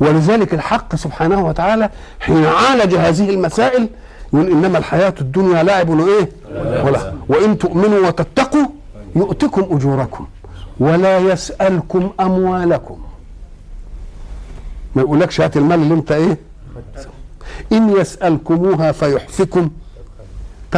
ولذلك 0.00 0.54
الحق 0.54 0.94
سبحانه 0.96 1.46
وتعالى 1.46 1.90
حين 2.20 2.44
عالج 2.46 2.94
هذه 2.94 3.30
المسائل 3.30 3.88
يقول 4.32 4.50
إنما 4.50 4.78
الحياة 4.78 5.14
الدنيا 5.20 5.62
لعب 5.62 5.88
وإيه 5.88 6.28
ولا. 6.84 7.12
وإن 7.28 7.58
تؤمنوا 7.58 8.06
وتتقوا 8.08 8.66
يؤتكم 9.16 9.76
أجوركم 9.76 10.26
ولا 10.80 11.18
يسألكم 11.18 12.10
أموالكم. 12.20 12.98
ما 14.96 15.02
يقولكش 15.02 15.40
هات 15.40 15.56
المال 15.56 15.82
اللي 15.82 15.94
أنت 15.94 16.12
إيه؟ 16.12 16.38
إن 17.72 17.96
يسألكموها 17.96 18.92
فيحفكم 18.92 19.70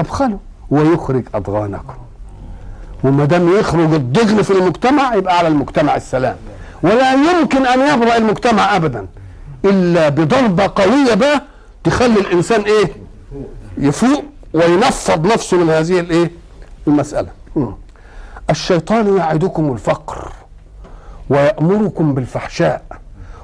تبخلوا 0.03 0.39
ويخرج 0.71 1.25
أضغانكم. 1.35 1.95
وما 3.05 3.25
دام 3.25 3.59
يخرج 3.59 3.95
الضغن 3.95 4.43
في 4.43 4.51
المجتمع 4.51 5.15
يبقى 5.15 5.39
على 5.39 5.49
المجتمع 5.49 5.97
السلام. 5.97 6.37
ولا 6.83 7.13
يمكن 7.13 7.67
أن 7.67 7.95
يبرأ 7.95 8.17
المجتمع 8.17 8.77
أبدا. 8.77 9.07
إلا 9.65 10.09
بضربة 10.09 10.73
قوية 10.77 11.15
بقى 11.15 11.43
تخلي 11.85 12.21
الإنسان 12.21 12.61
إيه؟ 12.61 12.93
يفوق 13.79 14.25
وينفض 14.55 15.27
نفسه 15.27 15.57
من 15.57 15.71
هذه 15.71 16.01
الإيه 16.01 16.31
المسألة. 16.87 17.29
الشيطان 18.51 19.17
يعدكم 19.17 19.73
الفقر 19.73 20.33
ويأمركم 21.31 22.15
بالفحشاء 22.15 22.83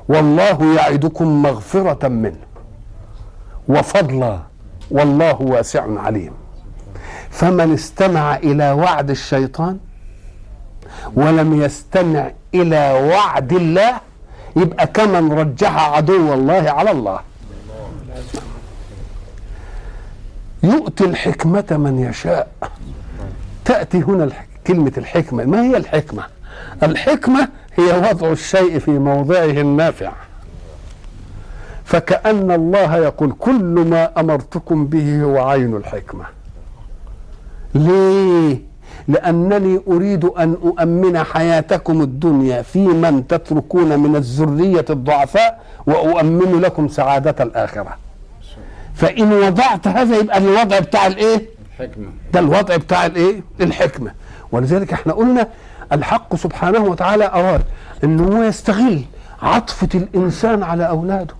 والله 0.09 0.75
يعدكم 0.77 1.43
مغفرة 1.43 2.09
منه 2.09 2.37
وفضلا 3.69 4.39
والله 4.91 5.43
واسع 5.43 5.85
عليم. 6.01 6.33
فمن 7.35 7.73
استمع 7.73 8.37
إلى 8.37 8.73
وعد 8.73 9.11
الشيطان 9.11 9.79
ولم 11.15 11.63
يستمع 11.63 12.31
إلى 12.55 13.11
وعد 13.11 13.53
الله 13.53 14.01
يبقى 14.57 14.87
كمن 14.87 15.33
رجح 15.33 15.89
عدو 15.97 16.35
الله 16.35 16.71
على 16.71 16.91
الله. 16.91 17.21
يؤتي 20.63 21.05
الحكمة 21.05 21.65
من 21.71 21.99
يشاء. 21.99 22.49
تأتي 23.65 23.99
هنا 23.99 24.29
كلمة 24.67 24.93
الحكمة. 24.97 25.45
ما 25.45 25.63
هي 25.63 25.77
الحكمة؟ 25.77 26.23
الحكمة 26.83 27.49
هي 27.75 27.99
وضع 27.99 28.33
الشيء 28.33 28.79
في 28.79 28.91
موضعه 28.91 29.45
النافع. 29.45 30.13
فكأن 31.85 32.51
الله 32.51 32.97
يقول 32.97 33.33
كل 33.39 33.65
ما 33.65 34.21
أمرتكم 34.21 34.87
به 34.87 35.23
هو 35.23 35.49
عين 35.49 35.77
الحكمة. 35.77 36.25
ليه؟ 37.75 38.59
لأنني 39.09 39.81
أريد 39.89 40.25
أن 40.25 40.57
أؤمن 40.65 41.19
حياتكم 41.25 42.03
الدنيا 42.03 42.63
في 42.63 42.79
من 42.79 43.27
تتركون 43.27 43.99
من 43.99 44.17
الذرية 44.17 44.85
الضعفاء 44.91 45.61
وأؤمن 45.87 46.61
لكم 46.61 46.89
سعادة 46.89 47.45
الآخرة. 47.45 47.97
فإن 48.95 49.33
وضعت 49.33 49.89
هذا 49.89 50.17
يبقى 50.17 50.39
الوضع 50.39 50.79
بتاع 50.79 51.07
الإيه؟ 51.07 51.43
حكمة 51.79 52.07
ده 52.33 52.41
الوضع 52.41 52.77
بتاع 52.77 53.07
الإيه؟ 53.07 53.41
الحكمة. 53.61 54.13
ولذلك 54.53 54.93
إحنا 54.93 55.13
قلنا 55.13 55.49
الحق 55.93 56.37
سبحانه 56.37 56.79
وتعالى 56.85 57.27
أراد 57.27 57.63
أن 58.05 58.21
هو 58.21 58.43
يستغل 58.43 59.01
عطفة 59.43 59.89
الإنسان 59.95 60.63
على 60.63 60.89
أولاده. 60.89 61.35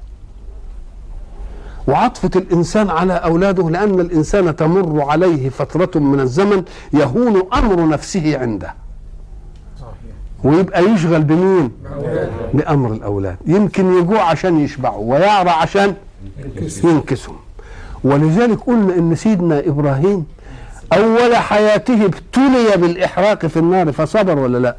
وعطفة 1.89 2.31
الإنسان 2.37 2.91
على 2.91 3.13
أولاده 3.13 3.71
لأن 3.71 4.01
الإنسان 4.01 4.57
تمر 4.57 5.03
عليه 5.03 5.49
فترة 5.49 6.01
من 6.01 6.21
الزمن 6.21 6.65
يهون 6.93 7.43
أمر 7.55 7.89
نفسه 7.89 8.39
عنده. 8.39 8.75
ويبقى 10.45 10.85
يشغل 10.85 11.23
بمين؟ 11.23 11.71
بأمر 12.55 12.93
الأولاد. 12.93 13.37
يمكن 13.47 13.99
يجوع 13.99 14.23
عشان 14.23 14.61
يشبعوا 14.61 15.15
ويعرى 15.15 15.51
عشان 15.51 15.95
ينكسهم. 16.85 17.37
ولذلك 18.05 18.61
قلنا 18.61 18.95
إن 18.97 19.15
سيدنا 19.15 19.59
إبراهيم 19.59 20.27
أول 20.93 21.37
حياته 21.37 22.05
ابتلي 22.05 22.77
بالإحراق 22.77 23.47
في 23.47 23.57
النار 23.57 23.93
فصبر 23.93 24.39
ولا 24.39 24.59
لا؟ 24.59 24.77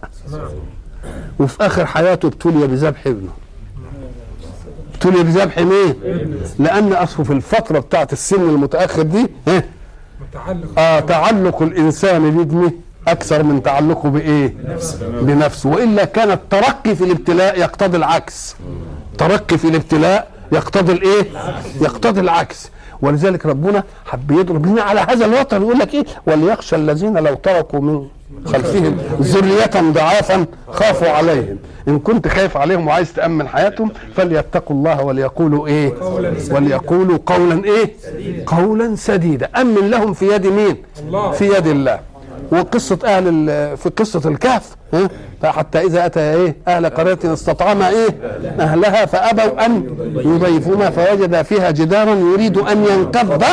وفي 1.40 1.66
آخر 1.66 1.86
حياته 1.86 2.28
ابتلي 2.28 2.68
بذبح 2.68 3.08
ابنه. 3.08 3.32
ابتلي 4.96 5.24
بذبح 5.24 5.60
مين؟ 5.60 5.96
لأن 6.60 6.94
أصله 6.94 7.24
في 7.26 7.34
الفترة 7.34 7.80
بتاعت 7.80 8.14
السن 8.14 8.50
المتأخر 8.50 9.02
دي 9.02 9.28
ها 9.48 9.64
متعلق 10.22 10.80
آه 10.80 11.00
تعلق 11.00 11.62
الإنسان 11.62 12.32
بابنه 12.32 12.72
أكثر 13.08 13.44
من 13.44 13.64
تعلقه 13.64 14.10
بإيه؟ 14.10 14.54
بنفسه. 15.22 15.70
وإلا 15.70 16.06
كان 16.06 16.32
الترقي 16.32 16.96
في 16.96 17.04
الابتلاء 17.04 17.60
يقتضي 17.60 17.98
العكس. 17.98 18.56
ترقي 19.18 19.58
في 19.58 19.68
الابتلاء 19.68 20.28
يقتضي 20.52 20.92
الإيه؟ 20.94 21.26
يقتضي 21.82 22.20
العكس. 22.22 22.70
ولذلك 23.02 23.46
ربنا 23.46 23.84
حب 24.06 24.32
يضرب 24.32 24.66
لنا 24.66 24.82
على 24.82 25.00
هذا 25.00 25.26
الوتر 25.26 25.62
يقول 25.62 25.80
لك 25.80 25.94
إيه؟ 25.94 26.06
وليخشى 26.28 26.76
الذين 26.76 27.18
لو 27.18 27.34
تركوا 27.36 27.80
من 27.80 28.08
خلفهم 28.46 28.98
ذرية 29.22 29.92
ضعافا 29.92 30.46
خافوا 30.72 31.10
عليهم. 31.10 31.58
إن 31.88 32.00
كنت 32.00 32.28
خايف 32.28 32.58
عليهم 32.58 32.88
وعايز 32.88 33.14
تأمن 33.14 33.48
حياتهم 33.48 33.92
فليتقوا 34.16 34.76
الله 34.76 35.04
وليقولوا 35.04 35.68
إيه؟ 35.68 35.94
وليقولوا 36.52 37.18
قولا 37.26 37.64
إيه؟ 37.66 37.94
قولا 38.46 38.96
سديدا. 38.96 39.50
أمن 39.62 39.90
لهم 39.90 40.14
في 40.14 40.36
يد 40.36 40.48
مين. 40.48 40.78
في 41.34 41.46
يد 41.58 41.68
الله. 41.68 42.00
وقصة 42.52 43.00
أهل 43.06 43.48
في 43.78 43.90
قصة 43.90 44.30
الكهف؟ 44.30 44.76
حتى 45.44 45.80
إذا 45.80 46.06
أتى 46.06 46.20
إيه؟ 46.20 46.56
أهل 46.68 46.90
قرية 46.90 47.20
استطعما 47.26 47.90
إيه؟ 47.90 48.10
أهلها 48.60 49.06
فأبوا 49.06 49.66
أن 49.66 49.96
يضيفونا 50.16 50.90
فوجد 50.90 51.42
فيها 51.42 51.72
جدارا 51.72 52.14
يريد 52.14 52.58
أن 52.58 52.86
ينقض 52.86 53.44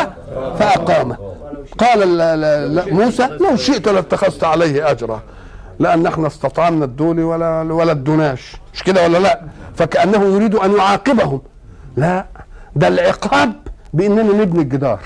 فأقامه. 0.58 1.16
قال 1.78 2.02
ال- 2.02 2.20
ال- 2.20 2.78
ال- 2.78 2.94
موسى 2.94 3.26
لو 3.40 3.56
شئت 3.56 3.88
لاتخذت 3.88 4.44
عليه 4.44 4.90
أجرا 4.90 5.22
لأن 5.78 6.06
إحنا 6.06 6.26
استطعمنا 6.26 6.84
الدول 6.84 7.20
ولا 7.20 7.60
ولا 7.62 7.92
ادوناش 7.92 8.56
مش 8.74 8.82
كده 8.82 9.04
ولا 9.04 9.18
لا؟ 9.18 9.40
فكأنه 9.76 10.24
يريد 10.34 10.54
أن 10.54 10.76
يعاقبهم. 10.76 11.42
لا 11.96 12.26
ده 12.76 12.88
العقاب. 12.88 13.52
بإننا 13.93 14.22
نبني 14.22 14.62
الجدار. 14.62 15.01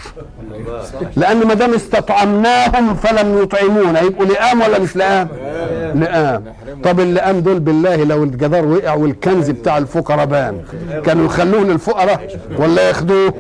لأن 1.17 1.47
ما 1.47 1.55
دام 1.55 1.75
استطعمناهم 1.75 2.95
فلم 2.95 3.43
يطعمونا. 3.43 4.01
يبقوا 4.01 4.27
لئام 4.27 4.61
ولا 4.61 4.79
مش 4.79 4.97
لئام؟ 4.97 5.29
لئام. 5.95 6.45
طب 6.85 7.01
اللئام 7.01 7.41
دول 7.41 7.61
بالله 7.61 7.97
لو 7.97 8.25
الجدار 8.25 8.67
وقع 8.67 8.95
والكنز 8.95 9.51
بتاع 9.51 9.79
الفقراء 9.79 10.27
بان. 10.27 10.61
كانوا 11.05 11.25
يخلوه 11.25 11.65
للفقراء 11.65 12.41
ولا 12.59 12.89
ياخدوه. 12.89 13.35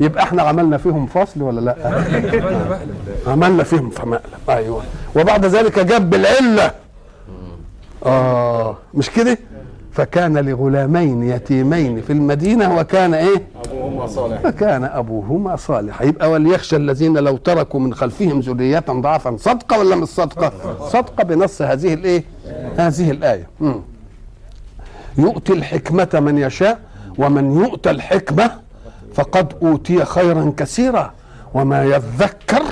يبقى 0.00 0.22
إحنا 0.22 0.42
عملنا 0.42 0.76
فيهم 0.76 1.06
فصل 1.06 1.42
ولا 1.42 1.60
لأ؟ 1.60 1.76
عملنا 3.26 3.62
فيهم 3.62 3.90
فمقلب 3.90 4.50
أيوه. 4.50 4.82
وبعد 5.16 5.46
ذلك 5.46 5.78
جاب 5.78 6.10
بالعلة. 6.10 6.70
آه. 8.06 8.76
مش 8.94 9.10
كده؟ 9.10 9.38
فكان 9.92 10.38
لغلامين 10.38 11.22
يتيمين 11.22 12.00
في 12.00 12.12
المدينة 12.12 12.76
وكان 12.76 13.14
إيه؟ 13.14 13.42
أبوهما 13.66 14.06
صالح 14.06 14.40
فكان 14.40 14.84
أبوهما 14.84 15.56
صالحا 15.56 16.04
يبقى 16.04 16.30
وليخشى 16.30 16.76
الذين 16.76 17.18
لو 17.18 17.36
تركوا 17.36 17.80
من 17.80 17.94
خلفهم 17.94 18.40
ذريه 18.40 18.78
ضعفا 18.90 19.36
صدقة 19.38 19.78
ولا 19.78 19.96
مش 19.96 20.08
صدقة؟ 20.08 20.52
صدقة 20.88 21.24
بنص 21.24 21.62
هذه 21.62 21.94
الإيه؟ 21.94 22.24
هذه 22.76 23.10
الآية. 23.10 23.46
مم. 23.60 23.80
يؤتي 25.18 25.52
الحكمة 25.52 26.08
من 26.14 26.38
يشاء 26.38 26.78
ومن 27.18 27.52
يؤتى 27.62 27.90
الحكمة 27.90 28.50
فقد 29.14 29.52
أوتي 29.62 30.04
خيرا 30.04 30.52
كثيرا. 30.56 31.12
وما 31.54 31.84
يذكر 31.84 32.62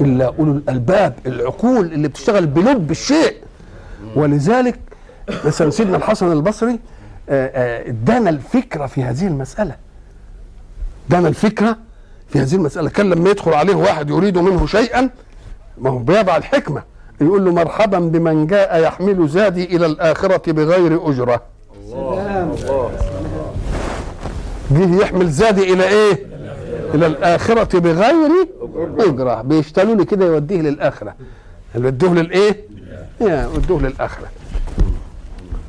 إلا 0.00 0.26
أولو 0.38 0.52
الألباب 0.52 1.14
العقول 1.26 1.86
اللي 1.92 2.08
بتشتغل 2.08 2.46
بلب 2.46 2.90
الشيء. 2.90 3.34
ولذلك 4.16 4.78
مثلا 5.44 5.70
سيدنا 5.70 5.96
الحسن 5.96 6.32
البصري 6.32 6.78
آه، 7.30 7.50
آه، 7.54 7.88
ادانا 7.88 8.30
الفكرة 8.30 8.86
في 8.86 9.02
هذه 9.02 9.26
المسألة. 9.26 9.74
ادانا 11.08 11.28
الفكرة 11.28 11.76
في 12.28 12.38
هذه 12.38 12.54
المسألة. 12.54 12.90
كان 12.90 13.10
لما 13.10 13.30
يدخل 13.30 13.52
عليه 13.54 13.74
واحد 13.74 14.10
يريد 14.10 14.38
منه 14.38 14.66
شيئا 14.66 15.10
ما 15.78 15.90
هو 15.90 15.98
بيضع 15.98 16.36
الحكمة. 16.36 16.82
يقول 17.20 17.44
له 17.44 17.52
مرحبا 17.52 17.98
بمن 17.98 18.46
جاء 18.46 18.80
يحمل 18.82 19.28
زادي 19.28 19.64
إلى 19.76 19.86
الآخرة 19.86 20.52
بغير 20.52 21.10
أجرة. 21.10 21.42
جه 24.70 25.00
يحمل 25.02 25.30
زادي 25.30 25.72
إلى 25.72 25.84
إيه؟ 25.88 26.26
إلى 26.94 27.06
الآخرة 27.06 27.78
بغير 27.78 28.48
أجرة. 28.98 29.42
بيشتروا 29.42 29.94
لي 29.94 30.04
كده 30.04 30.26
يوديه 30.26 30.60
للآخرة. 30.60 31.14
يودوه 31.74 32.14
للإيه؟ 32.14 32.64
يا 33.20 33.42
يودوه 33.54 33.82
للآخرة. 33.82 34.26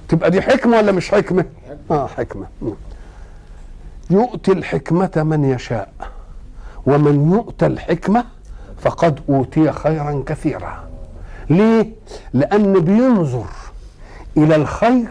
تبقى 0.10 0.32
دي 0.32 0.42
حكمة 0.42 0.78
ولا 0.78 0.92
مش 0.92 1.12
حكمة؟ 1.12 1.46
آه 1.92 2.08
حكمة. 2.08 2.46
يؤتي 4.10 4.52
الحكمة 4.52 5.12
من 5.16 5.46
يشاء 5.46 5.90
ومن 6.86 7.32
يؤتى 7.32 7.66
الحكمة 7.66 8.26
فقد 8.82 9.20
أوتي 9.30 9.72
خيرا 9.72 10.24
كثيرا. 10.26 10.84
ليه؟ 11.50 11.90
لأن 12.34 12.80
بينظر 12.80 13.48
إلى 14.38 14.56
الخير 14.56 15.10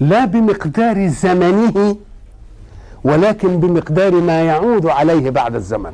لا 0.00 0.24
بمقدار 0.24 1.08
زمنه 1.08 1.96
ولكن 3.04 3.60
بمقدار 3.60 4.14
ما 4.14 4.42
يعود 4.42 4.86
عليه 4.86 5.30
بعد 5.30 5.54
الزمن. 5.54 5.92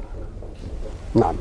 نعم. 1.14 1.34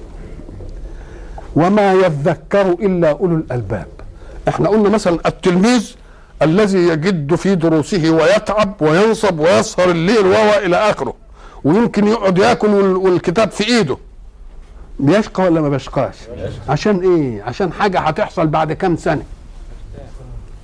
وما 1.56 1.94
يذكر 1.94 2.70
إلا 2.70 3.12
أولو 3.12 3.36
الألباب. 3.36 3.88
إحنا 4.48 4.70
قلنا 4.70 4.90
مثلا 4.90 5.20
التلميذ 5.26 5.96
الذي 6.42 6.78
يجد 6.88 7.36
في 7.36 7.56
دروسه 7.56 8.10
ويتعب 8.10 8.74
وينصب 8.82 9.40
ويسهر 9.40 9.90
الليل 9.92 10.26
وهو 10.28 10.60
إلى 10.66 10.76
آخره. 10.78 11.14
ويمكن 11.64 12.08
يقعد 12.08 12.38
يأكل 12.38 12.68
وال- 12.68 12.96
والكتاب 12.96 13.52
في 13.52 13.68
إيده. 13.68 13.98
بيشقى 15.00 15.44
ولا 15.44 15.62
ما 15.62 15.70
بيشقاش؟ 15.70 16.16
عشان 16.70 17.00
إيه؟ 17.16 17.44
عشان 17.44 17.74
حاجة 17.74 18.00
هتحصل 18.00 18.48
بعد 18.48 18.74
كام 18.74 18.98
سنة. 18.98 19.24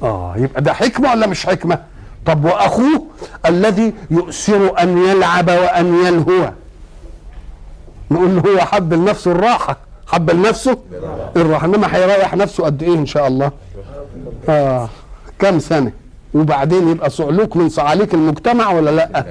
آه 0.04 0.34
يبقى 0.38 0.62
ده 0.62 0.74
حكمة 0.74 1.12
ولا 1.12 1.28
مش 1.28 1.46
حكمة؟ 1.46 1.80
طب 2.26 2.46
وأخوه 2.46 3.06
الذي 3.46 3.94
يؤثر 4.12 4.80
أن 4.82 4.98
يلعب 4.98 5.48
وأن 5.50 6.06
يلهو. 6.06 6.52
نقول 8.12 8.36
له 8.36 8.42
هو 8.42 8.60
حب 8.60 8.94
لنفسه 8.94 9.32
الراحة. 9.32 9.78
حب 10.08 10.30
لنفسه 10.32 10.78
الراحة. 11.36 11.66
إنما 11.68 11.96
هيريح 11.96 12.36
نفسه 12.36 12.64
قد 12.64 12.84
إيه 12.84 12.94
إن 12.94 13.06
شاء 13.06 13.28
الله؟ 13.28 13.52
آه. 14.50 14.90
كم 15.44 15.60
سنة؟ 15.60 15.92
وبعدين 16.34 16.90
يبقى 16.90 17.10
صعلوك 17.10 17.58
من 17.58 17.70
صعاليك 17.70 18.14
المجتمع 18.14 18.72
ولا 18.72 18.90
لأ؟ 18.90 19.26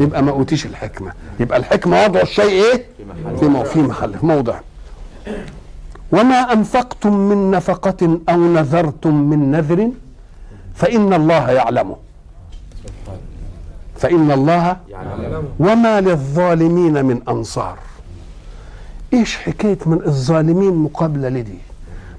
يبقى 0.00 0.22
ما 0.22 0.30
اوتيش 0.30 0.66
الحكمة. 0.66 1.12
يبقى 1.40 1.58
الحكمة 1.58 2.04
وضع 2.04 2.20
الشيء 2.20 2.44
إيه؟ 2.50 2.84
في 3.40 3.64
في 3.64 3.78
محل 3.78 4.18
في 4.18 4.26
موضع. 4.26 4.60
وما 6.12 6.52
أنفقتم 6.52 7.14
من 7.16 7.50
نفقة 7.50 8.18
أو 8.28 8.36
نذرتم 8.36 9.14
من 9.14 9.50
نذر 9.50 9.90
فإن 10.74 11.14
الله 11.14 11.50
يعلمه 11.50 11.96
فإن 13.96 14.30
الله 14.30 14.76
وما 15.60 16.00
للظالمين 16.00 17.04
من 17.04 17.20
أنصار. 17.28 17.78
إيش 19.12 19.36
حكاية 19.36 19.78
من 19.86 19.98
الظالمين 20.06 20.74
مقابلة 20.74 21.28
لدي؟ 21.28 21.58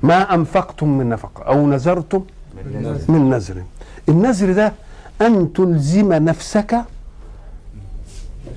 ما 0.04 0.34
أنفقتم 0.34 0.98
من 0.98 1.10
نفقة 1.10 1.44
أو 1.44 1.68
نذرتم 1.68 2.24
من 3.08 3.30
نذر 3.30 3.64
النذر 4.10 4.54
ده 4.54 4.74
أن 5.22 5.54
تلزم 5.54 6.14
نفسك 6.14 6.82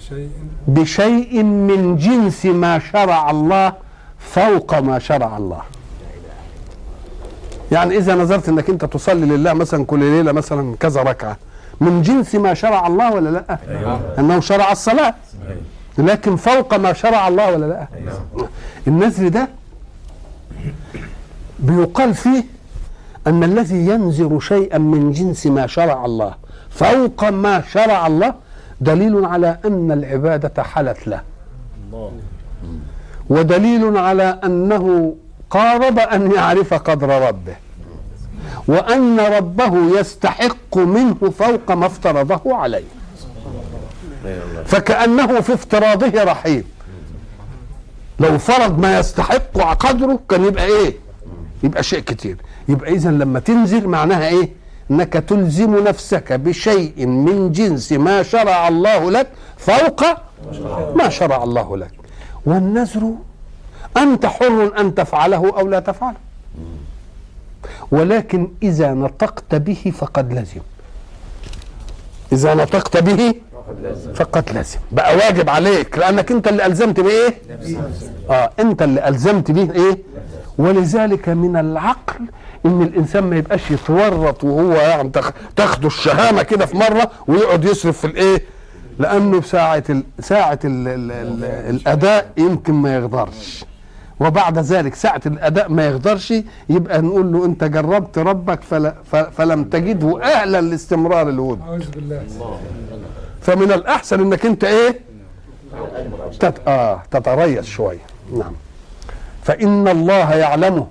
شيء 0.09 0.31
بشيء 0.69 1.43
من 1.43 1.97
جنس 1.97 2.47
ما 2.47 2.79
شرع 2.79 3.31
الله 3.31 3.73
فوق 4.19 4.79
ما 4.79 4.99
شرع 4.99 5.37
الله. 5.37 5.63
يعني 7.73 7.97
إذا 7.97 8.15
نظرت 8.15 8.49
إنك 8.49 8.71
أنت 8.71 8.85
تصلي 8.85 9.27
لله 9.27 9.53
مثلا 9.53 9.85
كل 9.85 10.01
ليلة 10.01 10.33
مثلا 10.33 10.77
كذا 10.81 11.03
ركعة 11.03 11.37
من 11.81 12.03
جنس 12.03 12.35
ما 12.35 12.55
شرع 12.55 12.87
الله 12.87 13.13
ولا 13.15 13.29
لأ؟ 13.31 13.59
أنه 14.19 14.41
شرع 14.41 14.73
الصلاة. 14.73 15.15
لكن 15.99 16.37
فوق 16.37 16.75
ما 16.75 16.93
شرع 16.93 17.29
الله 17.29 17.53
ولا 17.53 17.67
لأ؟ 17.67 17.87
النذر 18.87 19.29
ده 19.29 19.49
بيقال 21.59 22.15
فيه 22.15 22.45
أن 23.27 23.45
الذي 23.45 23.87
ينذر 23.87 24.41
شيئا 24.41 24.79
من 24.79 25.13
جنس 25.13 25.47
ما 25.47 25.67
شرع 25.67 26.05
الله 26.05 26.35
فوق 26.71 27.25
ما 27.25 27.63
شرع 27.73 28.07
الله 28.07 28.35
دليل 28.81 29.25
على 29.25 29.59
أن 29.65 29.93
العبادة 29.93 30.63
حلت 30.63 31.09
له. 31.09 31.21
ودليل 33.29 33.97
على 33.99 34.41
أنه 34.45 35.15
قارب 35.51 35.99
أن 35.99 36.33
يعرف 36.33 36.75
قدر 36.75 37.29
ربه. 37.29 37.57
وأن 38.69 39.21
ربه 39.21 40.01
يستحق 40.01 40.77
منه 40.77 41.15
فوق 41.39 41.73
ما 41.73 41.87
افترضه 41.87 42.57
عليه. 42.57 42.85
فكأنه 44.67 45.41
في 45.41 45.55
افتراضه 45.55 46.23
رحيم. 46.25 46.65
لو 48.21 48.39
فرض 48.39 48.79
ما 48.79 48.99
يستحق 48.99 49.75
قدره 49.75 50.19
كان 50.29 50.45
يبقى 50.45 50.65
إيه؟ 50.65 50.97
يبقى 51.63 51.83
شيء 51.83 52.01
كتير. 52.01 52.37
يبقى 52.69 52.93
إذا 52.93 53.11
لما 53.11 53.41
تنزل 53.41 53.89
معناها 53.89 54.29
إيه؟ 54.29 54.49
إنك 54.91 55.13
تلزم 55.13 55.85
نفسك 55.85 56.33
بشيء 56.33 57.07
من 57.07 57.53
جنس 57.53 57.93
ما 57.93 58.23
شرع 58.23 58.69
الله 58.69 59.11
لك 59.11 59.27
فوق 59.57 60.03
ما 60.97 61.09
شرع 61.09 61.45
الله 61.45 61.77
لك. 61.77 61.91
والنذر 62.47 63.13
أنت 63.97 64.27
حر 64.27 64.73
أن 64.79 64.95
تفعله 64.95 65.59
أو 65.59 65.69
لا 65.69 65.81
تفعله. 65.81 66.17
ولكن 67.91 68.49
إذا 68.63 68.93
نطقت 68.95 69.55
به 69.55 69.93
فقد 69.99 70.33
لزم. 70.33 70.61
إذا 72.33 72.55
نطقت 72.55 72.97
به 72.97 73.35
فقد 74.15 74.51
لزم. 74.57 74.79
بقى 74.93 75.17
واجب 75.17 75.51
عليك 75.51 75.99
لأنك 75.99 76.31
أنت 76.33 76.49
اللي 76.49 76.67
ألزمت 76.67 77.01
بايه 77.01 77.35
آه 78.31 78.51
أنت 78.61 78.83
اللي 78.83 79.09
ألزمت 79.09 79.51
به 79.51 79.73
إيه؟ 79.73 79.99
ولذلك 80.59 81.29
من 81.29 81.57
العقل 81.57 82.21
إن 82.67 82.83
الإنسان 82.83 83.25
ما 83.25 83.37
يبقاش 83.37 83.71
يتورط 83.71 84.45
وهو 84.45 84.73
يعني 84.73 85.09
تاخ- 85.11 85.33
تاخده 85.57 85.87
الشهامة 85.87 86.43
كده 86.43 86.67
في 86.67 86.77
مرة 86.77 87.11
ويقعد 87.29 87.65
يصرف 87.65 87.99
في 87.99 88.07
الإيه؟ 88.07 88.43
لأنه 88.99 89.41
ساعه 89.41 89.85
ال 89.91 90.03
ساعة 90.21 90.59
ال 90.65 90.89
ال 90.89 91.13
ال 91.13 91.45
الأداء 91.77 92.31
يمكن 92.37 92.73
ما 92.75 92.95
يقدرش 92.97 93.65
وبعد 94.21 94.59
ذلك 94.59 94.95
ساعة 94.95 95.21
الأداء 95.27 95.69
ما 95.69 95.87
يقدرش 95.87 96.35
يبقى 96.69 97.03
نقول 97.03 97.33
له 97.33 97.45
أنت 97.45 97.65
جربت 97.65 98.19
ربك 98.19 98.63
فلا 98.63 98.95
فلم 99.37 99.65
تجده 99.65 100.23
أهلا 100.23 100.61
لاستمرار 100.61 101.29
الود 101.29 101.61
أعوذ 101.61 101.91
بالله. 101.91 102.23
فمن 103.41 103.73
الأحسن 103.73 104.21
أنك 104.21 104.47
أنت 104.47 104.65
إيه؟ 104.65 105.01
تت... 106.41 106.55
آه 106.69 107.03
تتريث 107.11 107.65
شوية. 107.65 107.99
نعم. 108.37 108.53
فإن 109.43 109.89
الله 109.89 110.35
يعلمه 110.35 110.87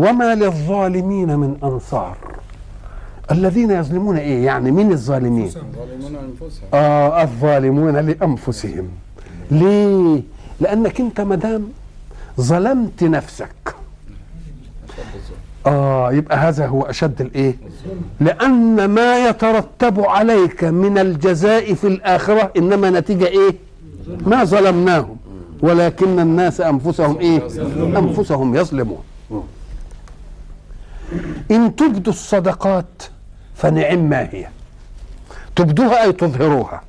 وما 0.00 0.34
للظالمين 0.34 1.38
من 1.38 1.56
أنصار. 1.62 2.16
الذين 3.30 3.70
يظلمون 3.70 4.16
إيه؟ 4.16 4.44
يعني 4.46 4.70
مين 4.70 4.92
الظالمين؟ 4.92 5.50
آه 6.74 7.22
الظالمون 7.22 7.96
لأنفسهم. 7.96 8.88
ليه؟ 9.50 10.22
لأنك 10.60 11.00
أنت 11.00 11.20
مدام 11.20 11.68
ظلمت 12.40 13.02
نفسك. 13.02 13.74
آه 15.66 16.12
يبقى 16.12 16.36
هذا 16.36 16.66
هو 16.66 16.82
أشد 16.82 17.20
الإيه؟ 17.20 17.54
لأن 18.20 18.84
ما 18.84 19.28
يترتب 19.28 20.00
عليك 20.00 20.64
من 20.64 20.98
الجزاء 20.98 21.74
في 21.74 21.86
الآخرة 21.86 22.52
إنما 22.56 22.90
نتيجة 22.90 23.26
إيه؟ 23.26 23.54
ما 24.26 24.44
ظلمناهم. 24.44 25.16
ولكن 25.62 26.18
الناس 26.20 26.60
أنفسهم 26.60 27.18
إيه؟ 27.18 27.42
أنفسهم 27.98 28.54
يظلمون. 28.56 29.02
إن 31.50 31.76
تبدوا 31.76 32.12
الصدقات 32.12 33.02
فنعم 33.54 33.98
ما 33.98 34.22
هي. 34.22 34.46
تبدوها 35.56 36.02
أي 36.02 36.12
تظهروها. 36.12 36.80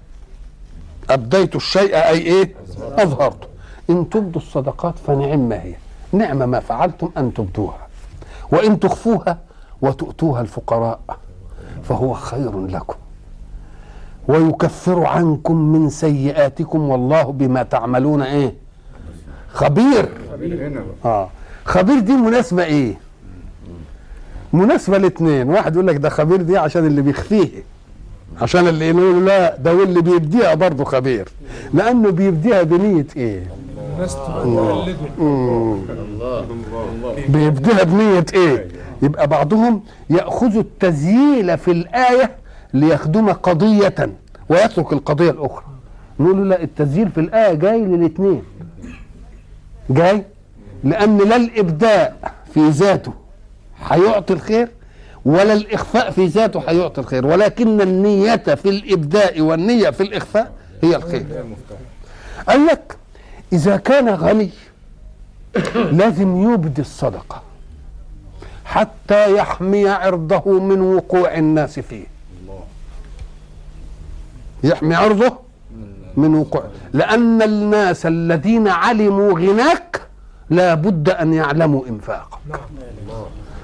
أبديت 1.10 1.56
الشيء 1.56 1.96
أي 1.96 2.18
إيه؟ 2.18 2.56
أظهرته. 2.80 3.48
إن 3.90 4.10
تبدوا 4.10 4.42
الصدقات 4.42 4.94
فنعم 5.08 5.50
ما 5.50 5.64
هي. 5.64 5.74
نعم 6.12 6.50
ما 6.50 6.60
فعلتم 6.60 7.10
أن 7.18 7.34
تبدوها. 7.34 7.88
وإن 8.52 8.80
تخفوها 8.80 9.38
وتؤتوها 9.82 10.42
الفقراء 10.42 11.00
فهو 11.84 12.14
خير 12.14 12.68
لكم. 12.68 12.96
ويكفر 14.28 15.06
عنكم 15.06 15.56
من 15.56 15.90
سيئاتكم 15.90 16.90
والله 16.90 17.24
بما 17.24 17.64
تعملون 17.64 18.22
إيه؟ 18.22 18.54
خبير. 19.54 20.10
بقى 20.40 20.84
آه. 21.06 21.30
خبير 21.66 22.00
دي 22.00 22.12
مناسبة 22.14 22.64
إيه؟ 22.64 23.00
مناسبة 24.54 24.98
الاثنين 24.98 25.50
واحد 25.50 25.74
يقول 25.76 25.88
لك 25.88 25.96
ده 25.96 26.10
خبير 26.10 26.42
دي 26.42 26.58
عشان 26.58 26.86
اللي 26.86 27.02
بيخفيه. 27.02 27.50
عشان 28.42 28.68
اللي 28.68 28.90
يقول 28.90 29.26
لا 29.26 29.56
ده 29.58 29.76
واللي 29.76 30.02
بيبديها 30.02 30.54
برضه 30.54 30.84
خبير. 30.84 31.30
لأنه 31.74 32.12
بيبديها 32.12 32.64
بنية 32.64 33.06
إيه؟ 33.18 33.44
تبقى 33.98 34.08
تقلده 34.08 34.96
بيبديها 37.28 37.84
بنية 37.84 38.26
إيه؟ 38.34 38.68
يبقى 39.02 39.28
بعضهم 39.28 39.84
يأخذ 40.10 40.58
التزييل 40.58 41.58
في 41.58 41.72
الآية 41.72 42.32
ليخدم 42.74 43.30
قضية 43.32 44.10
ويترك 44.50 44.94
القضية 44.94 45.30
الأخرى. 45.32 45.64
نقول 46.20 46.38
له 46.38 46.44
لا 46.44 46.64
التزييل 46.64 47.10
في 47.12 47.20
الآية 47.20 47.54
جاي 47.54 47.80
للاثنين 47.82 48.44
جاي؟ 49.90 50.24
لأن 50.84 51.18
لا 51.18 51.36
الإبداء 51.36 52.34
في 52.54 52.70
ذاته. 52.70 53.14
هيعطي 53.90 54.34
الخير 54.34 54.68
ولا 55.26 55.54
الإخفاء 55.54 56.12
في 56.12 56.26
ذاته 56.26 56.64
هيعطي 56.68 57.02
الخير 57.02 57.28
ولكن 57.28 57.82
النية 57.82 58.36
في 58.36 58.70
الإبداء 58.70 59.42
والنية 59.42 59.90
في 59.90 60.04
الإخفاء 60.04 60.52
هي 60.84 60.96
الخير. 60.96 61.26
قال 62.48 62.66
لك 62.66 62.98
إذا 63.54 63.78
كان 63.78 64.10
غني 64.10 64.50
لازم 66.00 66.54
يبدي 66.54 66.82
الصدقة 66.82 67.42
حتى 68.66 69.36
يحمي 69.38 69.90
عرضه 69.90 70.60
من 70.60 70.82
وقوع 70.82 71.38
الناس 71.38 71.80
فيه. 71.80 72.06
يحمي 74.64 74.96
عرضه 74.96 75.38
من 76.18 76.36
وقوع. 76.36 76.64
لأن 76.94 77.42
الناس 77.42 78.06
الذين 78.06 78.68
علموا 78.68 79.40
غناك 79.40 80.02
لا 80.50 80.74
بد 80.74 81.10
أن 81.10 81.34
يعلموا 81.34 81.88
إنفاقك. 81.88 82.60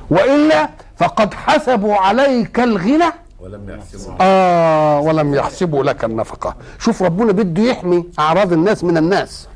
وإلا 0.09 0.69
فقد 0.97 1.33
حسبوا 1.33 1.95
عليك 1.95 2.59
الغنى. 2.59 3.11
ولم 3.39 3.69
يحسبوا 3.69 4.13
آه 4.21 4.99
ولم 4.99 5.35
يحسبوا 5.35 5.83
لك 5.83 6.03
النفقة. 6.03 6.55
شوف 6.79 7.03
ربنا 7.03 7.31
بده 7.31 7.63
يحمي 7.63 8.05
أعراض 8.19 8.53
الناس 8.53 8.83
من 8.83 8.97
الناس. 8.97 9.47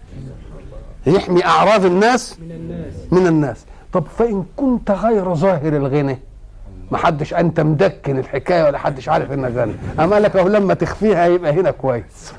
يحمي 1.08 1.46
أعراض 1.46 1.86
الناس 1.86 2.40
من 2.40 2.52
الناس. 2.52 2.94
من 3.12 3.28
الناس 3.28 3.58
طب 3.94 4.04
فإن 4.18 4.46
كنت 4.58 4.92
غير 4.92 5.36
ظاهر 5.36 5.76
الغنى 5.76 6.20
ما 6.92 6.98
حدش 6.98 7.34
أنت 7.34 7.60
مدكن 7.60 8.20
الحكاية 8.20 8.64
ولا 8.64 8.78
حدش 8.78 9.10
عارف 9.10 9.32
إنك 9.32 9.52
غني. 9.56 9.76
أما 10.00 10.20
لك 10.20 10.36
أهو 10.36 10.48
لما 10.48 10.74
تخفيها 10.74 11.26
يبقى 11.28 11.52
هنا 11.52 11.72
كويس. 11.72 12.34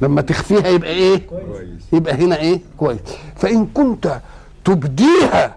لما 0.00 0.20
تخفيها 0.20 0.68
يبقى 0.68 0.90
إيه؟ 0.90 1.20
يبقى 1.92 2.14
هنا 2.14 2.36
إيه؟ 2.36 2.60
كويس. 2.76 3.00
فإن 3.36 3.66
كنت 3.66 4.20
تبديها 4.64 5.56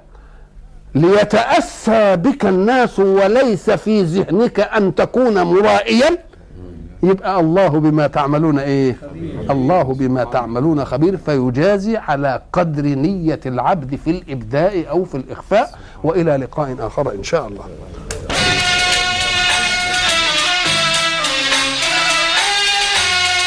ليتأسى 0.95 2.15
بك 2.15 2.45
الناس 2.45 2.99
وليس 2.99 3.69
في 3.69 4.03
ذهنك 4.03 4.59
أن 4.59 4.95
تكون 4.95 5.41
مرائيا. 5.41 6.17
يبقى 7.03 7.39
الله 7.39 7.67
بما 7.67 8.07
تعملون 8.07 8.59
إيه؟ 8.59 8.95
الله 9.49 9.83
بما 9.83 10.23
تعملون 10.23 10.85
خبير. 10.85 11.17
فيجازي 11.17 11.97
على 11.97 12.41
قدر 12.53 12.83
نية 12.83 13.39
العبد 13.45 13.95
في 13.95 14.11
الإبداء 14.11 14.89
أو 14.89 15.05
في 15.05 15.15
الإخفاء. 15.15 15.79
وإلى 16.03 16.37
لقاء 16.37 16.75
آخر 16.79 17.11
إن 17.11 17.23
شاء 17.23 17.47
الله. 17.47 17.63